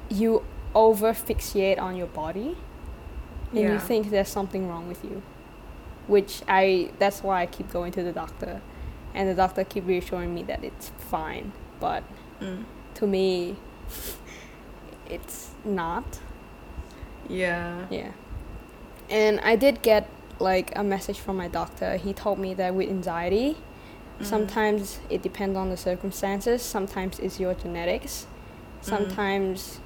you 0.10 0.44
over 0.74 1.14
fixate 1.14 1.80
on 1.80 1.96
your 1.96 2.08
body 2.08 2.56
and 3.52 3.60
you 3.74 3.80
think 3.80 4.10
there's 4.10 4.30
something 4.30 4.68
wrong 4.70 4.88
with 4.88 5.04
you. 5.04 5.22
Which 6.08 6.42
i 6.48 6.90
that's 7.00 7.22
why 7.24 7.42
i 7.44 7.46
keep 7.46 7.72
going 7.72 7.92
to 7.92 8.02
the 8.04 8.12
doctor 8.14 8.62
and 9.18 9.28
the 9.30 9.34
doctor 9.44 9.64
keep 9.64 9.86
reassuring 9.94 10.32
me 10.38 10.44
that 10.52 10.62
it's 10.70 10.88
fine 11.14 11.52
but 11.86 12.04
Mm. 12.42 12.64
to 13.00 13.04
me 13.08 13.56
it's 15.10 15.52
not 15.66 16.20
Yeah. 17.30 17.86
yeah 17.90 18.12
and 19.10 19.40
i 19.42 19.56
did 19.56 19.82
get 19.82 20.08
like 20.40 20.72
a 20.76 20.84
message 20.84 21.20
from 21.20 21.36
my 21.38 21.48
doctor 21.48 21.98
he 21.98 22.14
told 22.14 22.38
me 22.46 22.54
that 22.54 22.76
with 22.76 22.90
anxiety 22.90 23.58
Mm. 24.20 24.26
sometimes 24.26 25.00
it 25.10 25.22
depends 25.22 25.56
on 25.58 25.70
the 25.70 25.78
circumstances 25.78 26.62
sometimes 26.62 27.20
it's 27.20 27.40
your 27.40 27.54
genetics 27.64 28.26
sometimes 28.82 29.80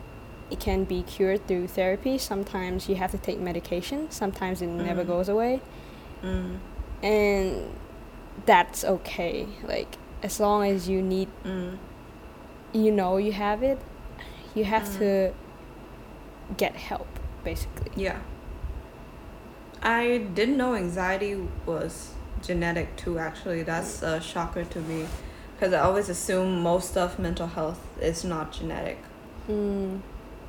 it 0.50 0.60
can 0.60 0.84
be 0.84 1.00
cured 1.04 1.46
through 1.48 1.68
therapy 1.68 2.18
sometimes 2.18 2.88
you 2.90 2.96
have 2.96 3.12
to 3.12 3.18
take 3.18 3.40
medication 3.40 4.00
sometimes 4.12 4.62
it 4.62 4.68
never 4.68 5.04
Mm. 5.04 5.08
goes 5.14 5.28
away 5.30 5.62
Mm. 6.24 6.58
and 7.04 7.50
that's 8.46 8.84
okay 8.84 9.48
like 9.68 9.98
as 10.24 10.40
long 10.40 10.66
as 10.68 10.88
you 10.90 11.02
need 11.02 11.28
Mm. 11.46 11.78
you 12.74 12.92
know 12.92 13.18
you 13.18 13.32
have 13.34 13.62
it 13.64 13.80
you 14.56 14.64
have 14.66 14.84
Mm. 14.84 14.98
to 15.00 15.34
get 16.58 16.76
help 16.76 17.08
basically 17.44 17.92
Yeah. 17.96 18.20
I 19.84 20.20
didn't 20.36 20.58
know 20.58 20.76
anxiety 20.76 21.36
was 21.66 22.14
genetic 22.44 22.96
too, 22.98 23.18
actually. 23.18 23.64
That's 23.64 24.04
a 24.04 24.22
shocker 24.22 24.64
to 24.64 24.80
me. 24.80 25.08
Because 25.56 25.74
I 25.74 25.80
always 25.80 26.08
assume 26.10 26.62
most 26.62 26.96
of 26.98 27.18
mental 27.18 27.48
health 27.48 27.80
is 28.00 28.24
not 28.24 28.52
genetic. 28.52 29.00
mm, 29.50 30.00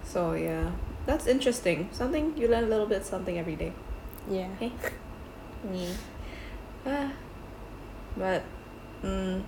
So, 0.04 0.34
yeah. 0.34 0.72
That's 1.06 1.26
interesting. 1.26 1.88
Something, 1.92 2.36
you 2.36 2.46
learn 2.48 2.64
a 2.64 2.66
little 2.68 2.86
bit 2.86 3.06
something 3.06 3.38
every 3.38 3.56
day. 3.56 3.72
yeah 4.30 4.48
Me. 5.70 5.88
Ah. 6.86 7.10
But, 8.16 8.42
mm, 9.02 9.42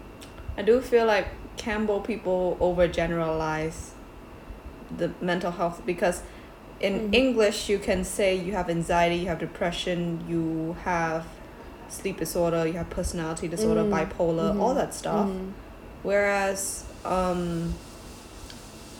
I 0.56 0.62
do 0.62 0.80
feel 0.80 1.06
like 1.06 1.26
Campbell 1.56 2.00
people 2.00 2.56
overgeneralize 2.60 3.90
the 4.96 5.10
mental 5.20 5.50
health 5.52 5.82
because 5.86 6.22
in 6.80 7.08
Mhm. 7.10 7.14
English, 7.14 7.68
you 7.68 7.78
can 7.78 8.04
say 8.04 8.34
you 8.34 8.52
have 8.52 8.68
anxiety, 8.68 9.16
you 9.16 9.28
have 9.28 9.38
depression, 9.38 10.24
you 10.28 10.76
have 10.84 11.24
sleep 11.88 12.18
disorder, 12.18 12.66
you 12.66 12.74
have 12.74 12.90
personality 12.90 13.46
disorder, 13.48 13.82
Mm. 13.84 13.90
bipolar, 13.90 14.52
Mhm. 14.54 14.60
all 14.60 14.74
that 14.74 14.92
stuff. 14.94 15.28
Mhm. 15.28 15.52
Whereas 16.02 16.84
um, 17.04 17.74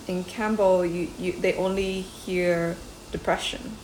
in 0.07 0.23
Campbell, 0.23 0.85
you, 0.85 1.07
you 1.19 1.31
they 1.33 1.53
only 1.55 2.01
hear 2.01 2.75
depression 3.11 3.75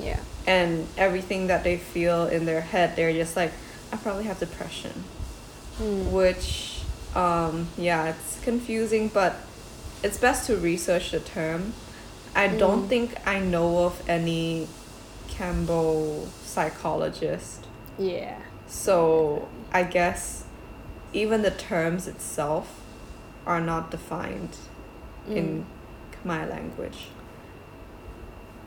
Yeah. 0.00 0.18
and 0.46 0.86
everything 0.96 1.46
that 1.48 1.62
they 1.62 1.76
feel 1.76 2.26
in 2.26 2.46
their 2.46 2.62
head. 2.62 2.96
They're 2.96 3.12
just 3.12 3.36
like, 3.36 3.52
I 3.92 3.96
probably 3.96 4.24
have 4.24 4.38
depression, 4.38 5.04
mm. 5.78 6.10
which, 6.10 6.82
um, 7.14 7.68
yeah, 7.76 8.06
it's 8.06 8.40
confusing, 8.42 9.08
but 9.08 9.36
it's 10.02 10.18
best 10.18 10.46
to 10.46 10.56
research 10.56 11.10
the 11.10 11.20
term. 11.20 11.72
I 12.34 12.48
mm. 12.48 12.58
don't 12.58 12.88
think 12.88 13.16
I 13.26 13.40
know 13.40 13.84
of 13.84 14.02
any 14.08 14.68
Campbell 15.28 16.28
psychologist. 16.42 17.66
Yeah. 17.98 18.38
So 18.66 19.48
I 19.72 19.82
guess 19.82 20.44
even 21.12 21.42
the 21.42 21.50
terms 21.50 22.06
itself 22.06 22.80
are 23.46 23.60
not 23.60 23.90
defined 23.90 24.56
mm. 25.28 25.36
in 25.36 25.66
Khmer 26.12 26.48
language. 26.48 27.08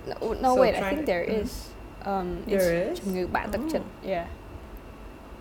No, 0.08 0.34
no 0.34 0.56
so 0.56 0.62
wait, 0.62 0.76
I 0.76 0.90
think 0.90 1.06
there 1.06 1.26
to, 1.26 1.32
is. 1.32 1.70
Um, 2.04 2.44
there 2.46 2.92
is? 2.92 3.00
Oh. 3.06 3.86
yeah. 4.04 4.28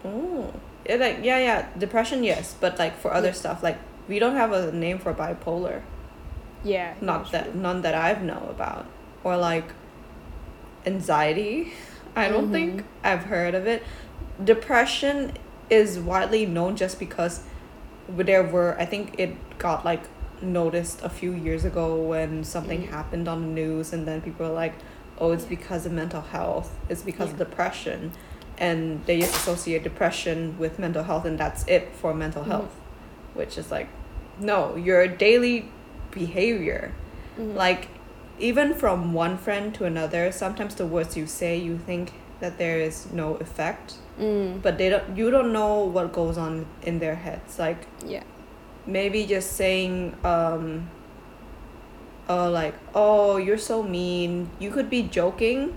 Oh, 0.04 0.52
it 0.84 0.98
like 1.00 1.18
yeah, 1.22 1.38
yeah, 1.38 1.66
depression 1.78 2.24
yes, 2.24 2.54
but 2.60 2.78
like 2.78 2.98
for 2.98 3.12
other 3.14 3.28
Yeah. 3.28 3.34
stuff, 3.34 3.62
like 3.62 3.78
we 4.08 4.18
don't 4.18 4.36
have 4.36 4.52
a 4.52 4.72
name 4.72 4.98
for 4.98 5.14
bipolar. 5.14 5.82
Yeah. 6.64 6.94
Not 7.00 7.26
yeah, 7.26 7.32
that 7.32 7.52
true. 7.52 7.60
none 7.60 7.82
that 7.82 7.94
I've 7.94 8.22
know 8.22 8.46
about, 8.50 8.86
or 9.24 9.36
like 9.36 9.66
anxiety. 10.86 11.72
I 12.16 12.28
don't 12.28 12.50
think 12.50 12.80
Mhm. 12.80 12.84
I've 13.04 13.24
heard 13.24 13.54
of 13.54 13.66
it. 13.66 13.82
Depression 14.42 15.32
is 15.70 15.98
widely 15.98 16.44
known 16.46 16.76
just 16.76 16.98
because 16.98 17.40
there 18.08 18.42
were 18.42 18.76
I 18.78 18.84
think 18.84 19.14
it 19.18 19.30
got 19.58 19.84
like 19.84 20.02
noticed 20.42 21.00
a 21.02 21.08
few 21.08 21.32
years 21.32 21.64
ago 21.64 21.94
when 21.94 22.42
something 22.44 22.82
Mm. 22.82 22.90
happened 22.90 23.28
on 23.28 23.40
the 23.42 23.48
news 23.48 23.92
and 23.92 24.06
then 24.06 24.20
people 24.20 24.46
were 24.48 24.52
like 24.52 24.74
oh 25.18 25.30
it's 25.30 25.44
Yeah. 25.44 25.50
because 25.50 25.86
of 25.86 25.92
mental 25.92 26.20
health 26.20 26.74
it's 26.88 27.02
because 27.02 27.30
of 27.30 27.38
depression 27.38 28.10
and 28.58 29.04
they 29.06 29.18
just 29.20 29.34
associate 29.34 29.82
depression 29.82 30.56
with 30.58 30.78
mental 30.78 31.02
health 31.04 31.24
and 31.24 31.38
that's 31.38 31.64
it 31.66 31.88
for 31.94 32.12
mental 32.14 32.42
Mhm. 32.44 32.48
health 32.48 32.74
which 33.34 33.56
is 33.58 33.70
like 33.70 33.88
no 34.38 34.76
your 34.76 35.06
daily 35.06 35.68
behavior 36.10 36.92
Mhm. 37.38 37.54
like 37.56 37.88
even 38.38 38.74
from 38.74 39.12
one 39.14 39.36
friend 39.38 39.74
to 39.74 39.84
another 39.84 40.30
sometimes 40.32 40.74
the 40.74 40.86
words 40.86 41.16
you 41.16 41.26
say 41.26 41.56
you 41.56 41.78
think 41.78 42.12
that 42.40 42.58
there 42.58 42.78
is 42.80 43.06
no 43.12 43.34
effect 43.36 43.94
Mm. 44.20 44.60
but 44.62 44.76
they 44.76 44.90
don't 44.90 45.16
you 45.16 45.30
don't 45.30 45.52
know 45.52 45.84
what 45.84 46.12
goes 46.12 46.36
on 46.36 46.66
in 46.82 46.98
their 46.98 47.14
heads 47.14 47.58
like 47.58 47.86
Yeah. 48.06 48.22
maybe 48.86 49.24
just 49.24 49.52
saying 49.56 50.14
um 50.24 50.90
uh 52.28 52.50
like 52.50 52.74
oh 52.94 53.36
you're 53.36 53.58
so 53.58 53.82
mean 53.82 54.48
you 54.58 54.70
could 54.70 54.88
be 54.90 55.02
joking 55.02 55.72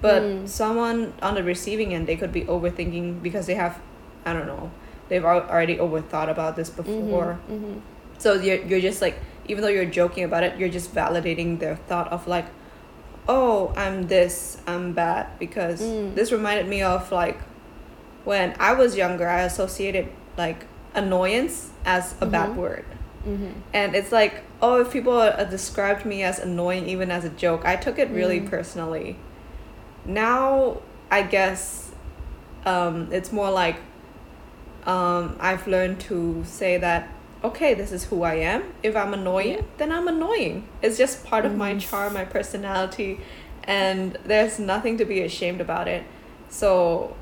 but 0.00 0.22
Mm. 0.22 0.48
someone 0.48 1.12
on 1.22 1.34
the 1.34 1.42
receiving 1.42 1.94
end 1.94 2.06
they 2.06 2.16
could 2.16 2.32
be 2.32 2.42
overthinking 2.42 3.22
because 3.22 3.46
they 3.46 3.54
have 3.54 3.78
i 4.26 4.32
don't 4.32 4.46
know 4.46 4.70
they've 5.08 5.24
already 5.24 5.76
overthought 5.76 6.28
about 6.30 6.56
this 6.56 6.70
before 6.70 7.38
Mhm. 7.50 7.58
Mhm. 7.60 7.80
so 8.18 8.34
you're, 8.34 8.62
you're 8.68 8.80
just 8.80 9.00
like 9.02 9.16
even 9.46 9.62
though 9.62 9.68
you're 9.68 9.84
joking 10.00 10.24
about 10.24 10.42
it 10.42 10.58
you're 10.58 10.68
just 10.68 10.94
validating 10.94 11.58
their 11.58 11.76
thought 11.88 12.10
of 12.12 12.26
like 12.26 12.46
oh 13.28 13.72
i'm 13.76 14.06
this 14.08 14.58
i'm 14.66 14.92
bad 14.92 15.26
because 15.38 15.80
Mm. 15.82 16.14
this 16.14 16.32
reminded 16.32 16.66
me 16.68 16.82
of 16.82 17.10
like 17.12 17.38
when 18.24 18.54
i 18.60 18.72
was 18.72 18.96
younger 18.96 19.28
i 19.28 19.40
associated 19.42 20.08
like 20.36 20.64
annoyance 20.94 21.70
as 21.84 22.14
a 22.20 22.26
bad 22.26 22.50
Mhm. 22.50 22.56
word 22.56 22.84
Mhm. 23.26 23.52
and 23.72 23.94
it's 23.94 24.12
like 24.12 24.42
oh 24.62 24.80
if 24.80 24.90
people 24.92 25.16
uh, 25.18 25.44
described 25.44 26.04
me 26.04 26.22
as 26.22 26.38
annoying 26.38 26.86
even 26.88 27.10
as 27.10 27.24
a 27.24 27.30
joke 27.30 27.62
i 27.64 27.76
took 27.76 27.98
it 27.98 28.08
really 28.10 28.40
Mm. 28.40 28.48
personally 28.50 29.16
now 30.04 30.80
i 31.10 31.22
guess 31.22 31.90
um, 32.66 33.08
it's 33.12 33.30
more 33.32 33.50
like 33.50 33.76
um, 34.86 35.36
i've 35.40 35.66
learned 35.66 36.00
to 36.00 36.42
say 36.44 36.78
that 36.78 37.08
okay 37.42 37.74
this 37.74 37.92
is 37.92 38.04
who 38.04 38.22
i 38.22 38.34
am 38.34 38.62
if 38.82 38.96
i'm 38.96 39.12
annoying 39.14 39.54
Yeah. 39.56 39.60
then 39.78 39.92
i'm 39.92 40.08
annoying 40.08 40.66
it's 40.82 40.96
just 40.98 41.24
part 41.24 41.44
of 41.44 41.54
my 41.56 41.74
Mhm. 41.74 41.80
charm 41.80 42.14
my 42.14 42.24
personality 42.24 43.20
and 43.64 44.18
there's 44.24 44.58
nothing 44.58 44.96
to 44.98 45.04
be 45.04 45.20
ashamed 45.22 45.60
about 45.60 45.88
it 45.88 46.04
so 46.48 47.14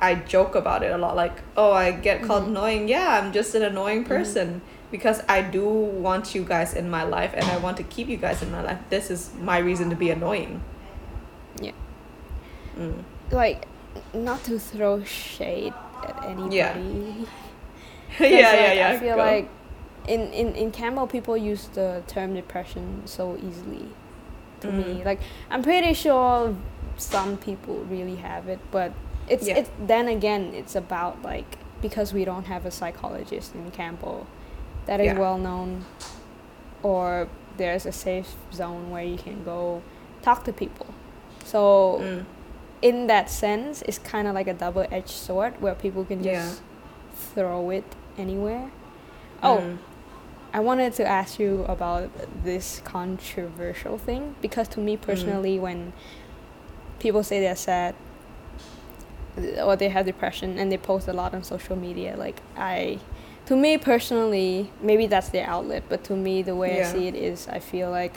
i 0.00 0.14
joke 0.14 0.54
about 0.54 0.82
it 0.82 0.90
a 0.92 0.98
lot 0.98 1.16
like 1.16 1.42
oh 1.56 1.72
i 1.72 1.90
get 1.90 2.22
called 2.22 2.44
Mhm. 2.44 2.48
annoying 2.48 2.88
yeah 2.88 3.20
i'm 3.20 3.32
just 3.32 3.54
an 3.54 3.62
annoying 3.62 4.04
Mhm. 4.04 4.08
person 4.08 4.60
because 4.90 5.20
I 5.28 5.42
do 5.42 5.66
want 5.68 6.34
you 6.34 6.42
guys 6.44 6.72
in 6.72 6.88
my 6.88 7.02
life 7.02 7.32
and 7.34 7.44
I 7.44 7.58
want 7.58 7.76
to 7.76 7.82
keep 7.82 8.08
you 8.08 8.16
guys 8.16 8.40
in 8.42 8.50
my 8.50 8.62
life. 8.62 8.78
This 8.88 9.10
is 9.10 9.30
my 9.38 9.58
reason 9.58 9.90
to 9.90 9.96
be 9.96 10.08
annoying. 10.08 10.62
Yeah. 12.78 12.84
Mm. 12.84 13.04
Like, 13.32 13.66
not 14.14 14.42
to 14.44 14.58
throw 14.58 15.02
shade 15.04 15.74
at 16.06 16.24
anybody. 16.24 17.26
Yeah, 18.18 18.28
yeah, 18.28 18.68
like, 18.68 18.76
yeah. 18.76 18.88
I 18.90 18.98
feel 18.98 19.16
go. 19.16 19.22
like 19.22 19.48
in, 20.08 20.32
in, 20.32 20.54
in 20.54 20.70
Campbell, 20.72 21.06
people 21.06 21.36
use 21.36 21.68
the 21.74 22.02
term 22.06 22.34
depression 22.34 23.02
so 23.04 23.36
easily 23.36 23.86
to 24.60 24.72
me. 24.72 24.82
Mhm. 25.00 25.04
Like, 25.04 25.20
I'm 25.50 25.62
pretty 25.62 25.92
sure 25.92 26.56
some 26.96 27.36
people 27.36 27.74
really 27.90 28.16
have 28.16 28.48
it, 28.48 28.58
but 28.70 28.92
it's, 29.28 29.46
Yeah. 29.46 29.58
it's 29.58 29.70
then 29.86 30.08
again, 30.08 30.52
it's 30.54 30.74
about 30.74 31.20
like, 31.22 31.58
because 31.82 32.14
we 32.14 32.24
don't 32.24 32.44
have 32.46 32.64
a 32.64 32.70
psychologist 32.70 33.54
in 33.54 33.70
Campbell 33.70 34.26
that 34.86 35.00
is 35.00 35.06
Yeah. 35.08 35.18
well 35.18 35.36
known, 35.38 35.84
or 36.82 37.28
there's 37.58 37.84
a 37.86 37.92
safe 37.92 38.34
zone 38.54 38.90
where 38.90 39.04
you 39.04 39.18
can 39.18 39.44
go 39.44 39.82
talk 40.22 40.44
to 40.44 40.52
people. 40.52 40.86
So, 41.44 41.98
Mm. 42.02 42.24
In 42.82 43.06
that 43.08 43.28
sense, 43.30 43.82
it's 43.82 43.98
kind 43.98 44.28
of 44.28 44.34
like 44.34 44.46
a 44.48 44.54
double 44.54 44.86
edged 44.90 45.10
sword 45.10 45.60
where 45.60 45.74
people 45.74 46.04
can 46.04 46.22
just 46.22 46.60
Yeah. 46.60 46.64
throw 47.34 47.70
it 47.70 47.84
anywhere. 48.16 48.70
Oh, 49.42 49.58
Mm. 49.58 49.78
I 50.52 50.60
wanted 50.60 50.92
to 50.94 51.04
ask 51.06 51.38
you 51.38 51.64
about 51.68 52.10
this 52.44 52.80
controversial 52.84 53.98
thing 53.98 54.34
because 54.40 54.66
to 54.68 54.80
me 54.80 54.96
Mm. 54.96 55.00
personally, 55.02 55.58
when 55.58 55.92
people 56.98 57.22
say 57.22 57.38
they're 57.40 57.54
sad 57.56 57.94
or 59.62 59.76
they 59.76 59.88
have 59.88 60.06
depression 60.06 60.58
and 60.58 60.72
they 60.72 60.78
post 60.78 61.06
a 61.08 61.12
lot 61.12 61.34
on 61.34 61.42
social 61.44 61.76
media, 61.76 62.16
like 62.16 62.40
I, 62.56 62.98
to 63.46 63.56
me 63.56 63.78
personally, 63.78 64.70
maybe 64.82 65.06
that's 65.06 65.28
their 65.28 65.46
outlet, 65.46 65.84
but 65.88 66.02
to 66.04 66.14
me, 66.16 66.42
the 66.42 66.56
way 66.56 66.76
Yeah. 66.78 66.88
I 66.88 66.92
see 66.92 67.06
it 67.08 67.14
is, 67.14 67.46
I 67.48 67.58
feel 67.60 67.90
like 67.90 68.14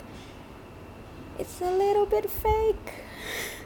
it's 1.38 1.60
a 1.60 1.70
little 1.70 2.06
bit 2.06 2.28
fake. 2.30 2.92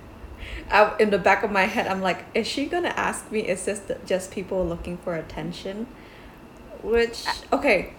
I, 0.71 0.95
in 0.99 1.11
the 1.11 1.19
back 1.19 1.43
of 1.43 1.51
my 1.51 1.65
head, 1.65 1.87
I'm 1.87 2.03
like, 2.03 2.25
is 2.35 2.47
she 2.47 2.67
gonna 2.67 2.89
ask 2.97 3.31
me? 3.31 3.41
Is 3.41 3.65
this 3.65 3.79
the, 3.81 3.99
just 4.07 4.31
people 4.31 4.65
looking 4.67 4.97
for 4.99 5.15
attention? 5.15 5.87
Which 6.83 7.25
okay, 7.53 7.93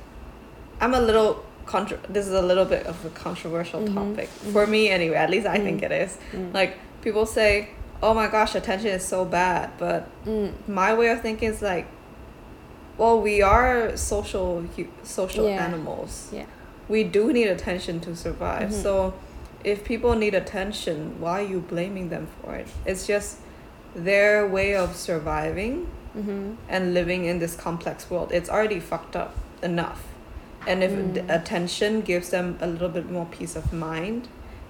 I'm 0.81 0.93
a 0.93 1.01
little 1.01 1.43
contra- 1.65 1.99
This 2.09 2.27
is 2.27 2.33
a 2.33 2.41
little 2.41 2.65
bit 2.65 2.85
of 2.85 3.03
a 3.05 3.09
controversial 3.09 3.81
Mhm, 3.81 3.93
topic 3.93 4.29
for 4.53 4.65
me, 4.67 4.89
anyway. 4.89 5.15
At 5.15 5.29
least 5.29 5.47
I 5.47 5.59
think 5.59 5.81
Mm. 5.81 5.85
it 5.85 5.91
is. 5.91 6.17
Mm. 6.33 6.53
Like 6.53 6.75
people 7.01 7.25
say, 7.25 7.69
"Oh 8.01 8.13
my 8.13 8.27
gosh, 8.27 8.55
attention 8.55 8.87
is 8.87 9.03
so 9.05 9.25
bad," 9.25 9.71
but 9.77 10.07
Mm. 10.25 10.51
my 10.67 10.93
way 10.93 11.07
of 11.09 11.21
thinking 11.21 11.49
is 11.49 11.61
like, 11.61 11.85
well, 12.97 13.21
we 13.21 13.41
are 13.41 13.95
social 13.95 14.63
social 15.03 15.47
Yeah. 15.47 15.63
animals. 15.65 16.29
Yeah. 16.33 16.45
We 16.89 17.03
do 17.03 17.31
need 17.33 17.47
attention 17.47 17.99
to 18.01 18.15
survive. 18.15 18.69
Mhm. 18.69 18.83
So, 18.83 19.13
if 19.67 19.83
people 19.83 20.15
need 20.15 20.33
attention, 20.33 21.19
why 21.19 21.41
are 21.41 21.47
you 21.47 21.59
blaming 21.59 22.09
them 22.09 22.27
for 22.41 22.55
it? 22.55 22.67
It's 22.85 23.05
just 23.05 23.37
their 23.95 24.47
way 24.47 24.75
of 24.75 24.95
surviving 24.95 25.87
Mm-hmm. 26.17 26.53
and 26.67 26.95
living 26.95 27.25
in 27.25 27.37
this 27.37 27.55
complex 27.55 28.09
world. 28.09 28.31
It's 28.31 28.49
already 28.49 28.79
fucked 28.79 29.15
up 29.15 29.35
enough. 29.61 30.01
And 30.65 30.83
if 30.83 30.91
Mm. 30.91 31.29
attention 31.29 32.01
gives 32.01 32.29
them 32.29 32.57
a 32.59 32.65
little 32.65 32.89
bit 32.89 33.11
more 33.11 33.27
peace 33.29 33.55
of 33.55 33.71
mind, 33.71 34.27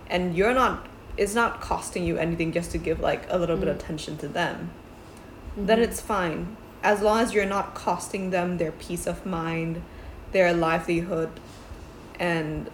and 0.09 0.35
you're 0.35 0.53
not, 0.53 0.87
it's 1.15 1.33
not 1.33 1.61
costing 1.61 2.03
you 2.03 2.17
anything 2.17 2.51
just 2.51 2.71
to 2.71 2.77
give 2.77 2.99
like 2.99 3.23
a 3.29 3.37
little 3.37 3.55
bit 3.55 3.69
of 3.69 3.77
Mm. 3.77 3.79
attention 3.79 4.17
to 4.17 4.27
them 4.27 4.71
then 5.55 5.79
Mhm. 5.79 5.83
it's 5.87 6.01
fine 6.01 6.55
as 6.83 7.01
long 7.01 7.19
as 7.19 7.33
you're 7.33 7.45
not 7.57 7.73
costing 7.73 8.29
them 8.29 8.57
their 8.57 8.71
peace 8.71 9.07
of 9.07 9.25
mind 9.25 9.81
their 10.33 10.53
livelihood 10.53 11.29
and 12.19 12.69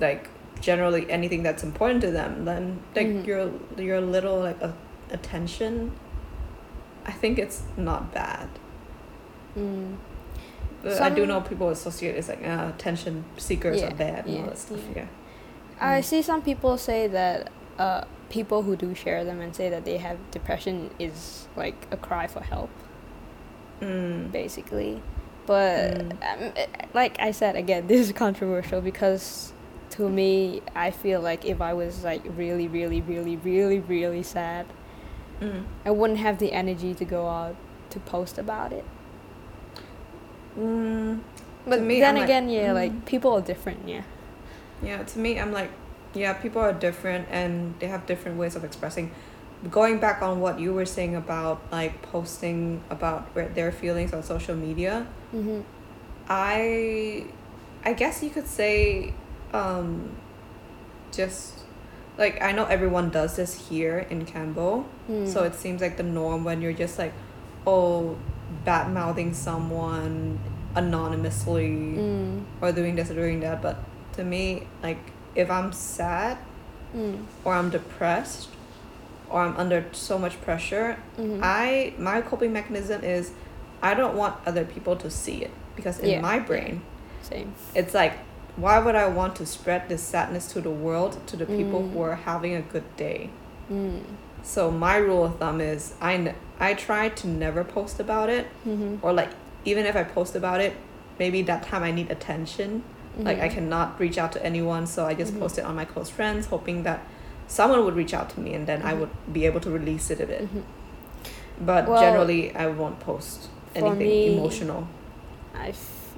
like 0.00 0.28
generally 0.60 1.10
anything 1.10 1.42
that's 1.42 1.62
important 1.62 2.00
to 2.02 2.10
them 2.10 2.44
then 2.44 2.80
like 2.94 3.06
Mhm. 3.06 3.26
your 3.26 3.50
your 3.78 4.00
little 4.00 4.38
like 4.40 4.60
a, 4.60 4.74
attention 5.10 5.92
i 7.06 7.12
think 7.12 7.38
it's 7.38 7.62
not 7.76 8.12
bad 8.12 8.48
Mm. 9.56 9.96
but 10.82 11.00
i 11.00 11.10
do 11.10 11.26
know 11.26 11.40
people 11.40 11.68
associate 11.70 12.14
it's 12.16 12.28
like 12.28 12.44
uh, 12.46 12.70
attention 12.74 13.24
seekers 13.36 13.80
Yeah, 13.80 13.88
are 13.88 13.94
bad 13.94 14.26
and 14.26 14.38
all 14.38 14.46
that 14.46 14.58
stuff 14.58 14.80
yeah. 14.94 15.02
yeah 15.02 15.06
I 15.80 16.00
Mm. 16.00 16.04
see 16.04 16.20
some 16.22 16.42
people 16.42 16.76
say 16.76 17.06
that 17.08 17.48
uh, 17.78 18.04
people 18.28 18.62
who 18.62 18.76
do 18.76 18.94
share 18.94 19.24
them 19.24 19.40
and 19.40 19.56
say 19.56 19.70
that 19.70 19.86
they 19.86 19.96
have 19.96 20.18
depression 20.30 20.90
is 20.98 21.48
like 21.56 21.86
a 21.90 21.96
cry 21.96 22.26
for 22.26 22.40
help, 22.40 22.68
Mm. 23.80 24.30
basically. 24.30 25.02
But 25.46 25.92
Mm. 25.94 26.10
um, 26.12 26.52
eh, 26.54 26.66
like 26.92 27.18
I 27.18 27.30
said 27.30 27.56
again, 27.56 27.86
this 27.90 28.00
is 28.06 28.12
controversial 28.12 28.82
because 28.82 29.54
to 30.00 30.08
me, 30.08 30.62
I 30.74 30.90
feel 30.90 31.20
like 31.20 31.44
if 31.44 31.60
I 31.60 31.74
was 31.74 32.04
like 32.04 32.22
really, 32.24 32.66
really, 32.66 33.02
really, 33.02 33.36
really, 33.36 33.80
really 33.80 34.22
sad, 34.22 34.64
Mm. 35.40 35.64
I 35.86 35.90
wouldn't 35.90 36.18
have 36.18 36.38
the 36.38 36.52
energy 36.52 36.94
to 36.94 37.04
go 37.04 37.28
out 37.28 37.56
to 37.90 37.98
post 38.00 38.38
about 38.38 38.72
it. 38.72 38.84
Mm. 40.58 41.20
But 41.66 41.80
me, 41.80 42.00
then 42.00 42.10
I'm 42.10 42.14
like, 42.16 42.24
again, 42.24 42.48
yeah, 42.48 42.68
mm. 42.68 42.74
like 42.74 43.06
people 43.06 43.32
are 43.32 43.40
different, 43.40 43.88
yeah. 43.88 44.02
Yeah, 44.82 45.02
to 45.02 45.18
me, 45.18 45.38
I'm 45.40 45.52
like, 45.52 45.70
yeah, 46.14 46.34
people 46.34 46.60
are 46.60 46.72
different 46.72 47.28
and 47.30 47.74
they 47.80 47.86
have 47.86 48.06
different 48.06 48.38
ways 48.38 48.56
of 48.56 48.64
expressing. 48.64 49.12
Going 49.70 49.98
back 49.98 50.22
on 50.22 50.40
what 50.40 50.58
you 50.58 50.72
were 50.72 50.86
saying 50.86 51.16
about 51.16 51.60
like 51.70 52.02
posting 52.02 52.82
about 52.90 53.34
their 53.34 53.72
feelings 53.72 54.12
on 54.12 54.22
social 54.22 54.56
media, 54.56 55.06
Mm-hmm. 55.34 55.60
I, 56.28 57.26
I 57.84 57.92
guess 57.92 58.22
you 58.22 58.30
could 58.30 58.46
say, 58.46 59.14
um, 59.52 60.10
just 61.12 61.54
like 62.18 62.40
I 62.42 62.52
know 62.52 62.64
everyone 62.66 63.10
does 63.10 63.36
this 63.36 63.68
here 63.68 64.06
in 64.10 64.26
Campbell, 64.26 64.84
Hmm. 65.06 65.26
so 65.26 65.44
it 65.44 65.54
seems 65.54 65.80
like 65.80 65.96
the 65.96 66.02
norm 66.02 66.44
when 66.44 66.60
you're 66.62 66.72
just 66.72 66.98
like, 66.98 67.12
oh, 67.66 68.16
bad 68.64 68.92
mouthing 68.92 69.32
someone 69.34 70.38
anonymously 70.74 71.68
Mm. 71.96 72.42
or 72.60 72.72
doing 72.72 72.94
this 72.96 73.10
or 73.10 73.14
doing 73.14 73.40
that. 73.40 73.60
But 73.62 73.76
to 74.14 74.24
me, 74.24 74.66
like 74.82 74.98
if 75.34 75.50
I'm 75.50 75.72
sad 75.72 76.38
Mm. 76.94 77.24
or 77.44 77.54
I'm 77.54 77.70
depressed 77.70 78.48
or 79.28 79.40
I'm 79.42 79.56
under 79.56 79.84
so 79.92 80.18
much 80.18 80.40
pressure, 80.42 80.96
Mhm. 81.18 81.40
I 81.42 81.92
my 81.98 82.20
coping 82.20 82.52
mechanism 82.52 83.02
is 83.02 83.30
I 83.82 83.94
don't 83.94 84.14
want 84.16 84.34
other 84.46 84.64
people 84.64 84.94
to 84.96 85.08
see 85.10 85.42
it 85.42 85.50
because 85.76 85.98
in 86.00 86.10
Yeah, 86.10 86.20
my 86.20 86.38
brain 86.38 86.82
Same. 87.22 87.54
it's 87.74 87.94
like 87.94 88.12
why 88.56 88.78
would 88.78 88.94
I 88.94 89.06
want 89.08 89.36
to 89.36 89.46
spread 89.46 89.88
this 89.88 90.02
sadness 90.02 90.46
to 90.52 90.60
the 90.60 90.70
world 90.70 91.18
to 91.26 91.36
the 91.36 91.46
people 91.46 91.80
Mm. 91.82 91.92
who 91.92 92.02
are 92.02 92.14
having 92.16 92.54
a 92.54 92.62
good 92.62 92.84
day? 92.96 93.30
Mm. 93.72 94.00
So 94.42 94.70
my 94.70 94.96
rule 94.96 95.24
of 95.24 95.36
thumb 95.38 95.60
is 95.60 95.94
I 96.00 96.14
n- 96.14 96.34
I 96.58 96.74
try 96.74 97.08
to 97.08 97.26
never 97.28 97.64
post 97.64 98.00
about 98.00 98.28
it 98.28 98.46
Mm-hmm. 98.66 98.96
or 99.04 99.12
like 99.12 99.30
even 99.64 99.84
if 99.86 99.94
I 99.96 100.02
post 100.04 100.34
about 100.36 100.60
it, 100.60 100.72
maybe 101.18 101.42
that 101.42 101.62
time 101.62 101.82
I 101.82 101.90
need 101.90 102.10
attention. 102.10 102.82
Like 103.18 103.40
I 103.40 103.48
Mhm. 103.48 103.54
cannot 103.54 104.00
reach 104.00 104.16
out 104.18 104.32
to 104.32 104.44
anyone, 104.44 104.86
so 104.86 105.04
I 105.04 105.14
just 105.14 105.34
Mhm. 105.34 105.40
post 105.40 105.58
it 105.58 105.64
on 105.64 105.74
my 105.76 105.84
close 105.84 106.08
friends, 106.08 106.46
hoping 106.46 106.84
that 106.84 107.00
someone 107.48 107.84
would 107.84 107.94
reach 107.96 108.14
out 108.14 108.30
to 108.30 108.40
me 108.40 108.54
and 108.54 108.66
then 108.66 108.80
I 108.82 108.92
Mhm. 108.94 109.00
would 109.00 109.10
be 109.32 109.44
able 109.46 109.60
to 109.60 109.70
release 109.70 110.10
it 110.10 110.20
a 110.20 110.26
bit. 110.26 110.42
Mhm. 110.42 110.62
But 111.60 111.88
Well, 111.88 112.00
generally, 112.00 112.54
I 112.54 112.66
won't 112.68 113.00
post 113.00 113.48
anything 113.74 113.98
me- 113.98 114.36
emotional. 114.38 114.86
I 115.54 115.72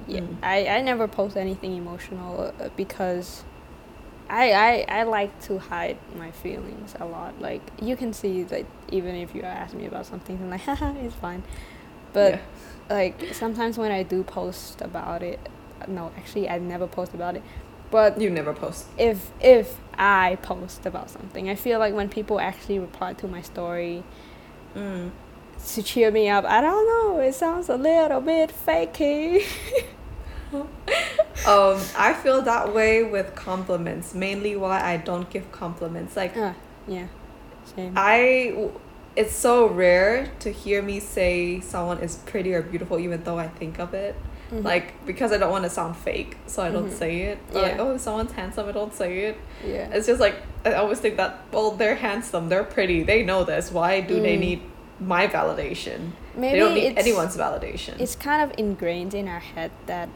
yeah, 0.07 0.21
Mm. 0.21 0.37
I, 0.43 0.67
I 0.67 0.81
never 0.81 1.07
post 1.07 1.37
anything 1.37 1.75
emotional 1.75 2.53
uh, 2.59 2.69
because 2.75 3.43
I, 4.29 4.51
I 4.51 4.85
I 4.99 5.03
like 5.03 5.39
to 5.43 5.59
hide 5.59 5.97
my 6.17 6.31
feelings 6.31 6.95
a 6.99 7.05
lot. 7.05 7.39
Like 7.41 7.61
you 7.81 7.95
can 7.95 8.13
see 8.13 8.45
like 8.45 8.65
even 8.91 9.15
if 9.15 9.35
you 9.35 9.41
ask 9.43 9.73
me 9.75 9.85
about 9.85 10.05
something, 10.05 10.37
I'm 10.37 10.49
like 10.49 10.61
haha 10.69 10.93
it's 10.99 11.15
fine. 11.15 11.43
But 12.13 12.33
Yeah. 12.33 12.39
like 12.89 13.33
sometimes 13.33 13.77
when 13.77 13.91
I 13.91 14.03
do 14.03 14.23
post 14.23 14.81
about 14.81 15.23
it, 15.23 15.39
no, 15.87 16.11
actually 16.17 16.49
I 16.49 16.57
never 16.59 16.87
post 16.87 17.13
about 17.13 17.35
it. 17.35 17.43
But 17.91 18.19
You 18.19 18.29
never 18.31 18.53
post. 18.53 18.87
if 18.97 19.31
if 19.39 19.77
I 19.97 20.37
post 20.41 20.85
about 20.85 21.09
something, 21.11 21.49
I 21.49 21.55
feel 21.55 21.77
like 21.79 21.93
when 21.93 22.09
people 22.09 22.39
actually 22.39 22.79
reply 22.79 23.13
to 23.13 23.27
my 23.27 23.41
story 23.41 24.03
Mm. 24.75 25.11
To 25.73 25.83
cheer 25.83 26.11
me 26.11 26.29
up, 26.29 26.45
I 26.45 26.61
don't 26.61 26.85
know, 26.85 27.19
it 27.19 27.33
sounds 27.33 27.69
a 27.69 27.75
little 27.77 28.21
bit 28.21 28.51
fakey. 28.65 29.43
Um, 31.47 31.81
I 31.97 32.13
feel 32.13 32.41
that 32.43 32.73
way 32.73 33.03
with 33.03 33.33
compliments. 33.35 34.13
Mainly 34.13 34.55
why 34.55 34.79
I 34.81 34.97
don't 34.97 35.27
give 35.29 35.51
compliments. 35.51 36.15
Like 36.15 36.33
Ah, 36.37 36.53
yeah, 36.87 37.07
same. 37.75 37.93
I, 37.97 38.69
it's 39.15 39.35
so 39.35 39.65
rare 39.67 40.29
to 40.39 40.51
hear 40.51 40.81
me 40.81 40.99
say 40.99 41.59
someone 41.59 41.97
is 41.99 42.17
pretty 42.17 42.53
or 42.53 42.61
beautiful, 42.61 42.99
even 42.99 43.23
though 43.23 43.39
I 43.39 43.47
think 43.47 43.79
of 43.79 43.93
it. 43.93 44.15
Mhm. 44.51 44.63
Like 44.63 45.05
because 45.07 45.31
I 45.33 45.37
don't 45.37 45.51
want 45.51 45.63
to 45.63 45.69
sound 45.69 45.97
fake, 45.97 46.37
so 46.45 46.61
I 46.61 46.69
don't 46.69 46.89
Mhm. 46.91 46.97
say 46.97 47.21
it. 47.23 47.39
Or 47.53 47.61
Like 47.61 47.71
Yeah. 47.75 47.81
oh, 47.81 47.95
if 47.95 48.01
someone's 48.01 48.31
handsome, 48.31 48.69
I 48.69 48.71
don't 48.71 48.93
say 48.93 49.19
it. 49.29 49.37
yeah, 49.65 49.89
It's 49.91 50.05
just 50.07 50.21
like 50.21 50.35
I 50.65 50.73
always 50.73 50.99
think 50.99 51.17
that 51.17 51.39
well, 51.51 51.71
they're 51.71 51.95
handsome, 51.95 52.47
they're 52.47 52.63
pretty, 52.63 53.03
they 53.03 53.23
know 53.23 53.43
this. 53.43 53.71
Why 53.71 53.99
do 54.01 54.21
they 54.21 54.37
Mm. 54.37 54.39
need 54.39 54.61
my 54.99 55.27
validation? 55.27 56.11
maybe 56.35 56.53
they 56.53 56.59
don't 56.59 56.73
need 56.75 56.97
anyone's 56.97 57.35
validation. 57.37 57.99
It's 57.99 58.15
kind 58.15 58.41
of 58.41 58.57
ingrained 58.57 59.13
in 59.13 59.27
our 59.27 59.39
head 59.39 59.71
that 59.85 60.09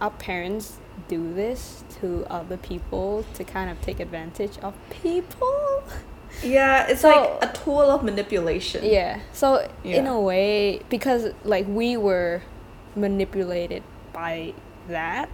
our 0.00 0.10
parents 0.10 0.78
do 1.08 1.32
this 1.34 1.84
to 2.00 2.26
other 2.30 2.56
people 2.56 3.24
to 3.34 3.44
kind 3.44 3.70
of 3.70 3.80
take 3.80 4.00
advantage 4.00 4.58
of 4.62 4.74
people. 5.02 5.82
yeah, 6.42 6.86
it's 6.88 7.00
So- 7.02 7.08
like 7.08 7.50
a 7.50 7.52
tool 7.52 7.80
of 7.90 8.02
manipulation. 8.02 8.84
Yeah. 8.84 9.20
So 9.32 9.68
in 9.84 10.06
a 10.06 10.20
way, 10.20 10.80
because 10.88 11.28
like 11.44 11.66
we 11.68 11.96
were 11.96 12.42
manipulated 12.96 13.82
by 14.12 14.54
that, 14.88 15.30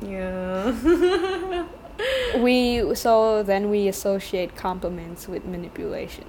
Yeah. 0.00 0.72
we 2.38 2.94
so 2.94 3.42
then 3.42 3.70
we 3.70 3.88
associate 3.88 4.54
compliments 4.56 5.26
with 5.28 5.44
manipulation. 5.44 6.24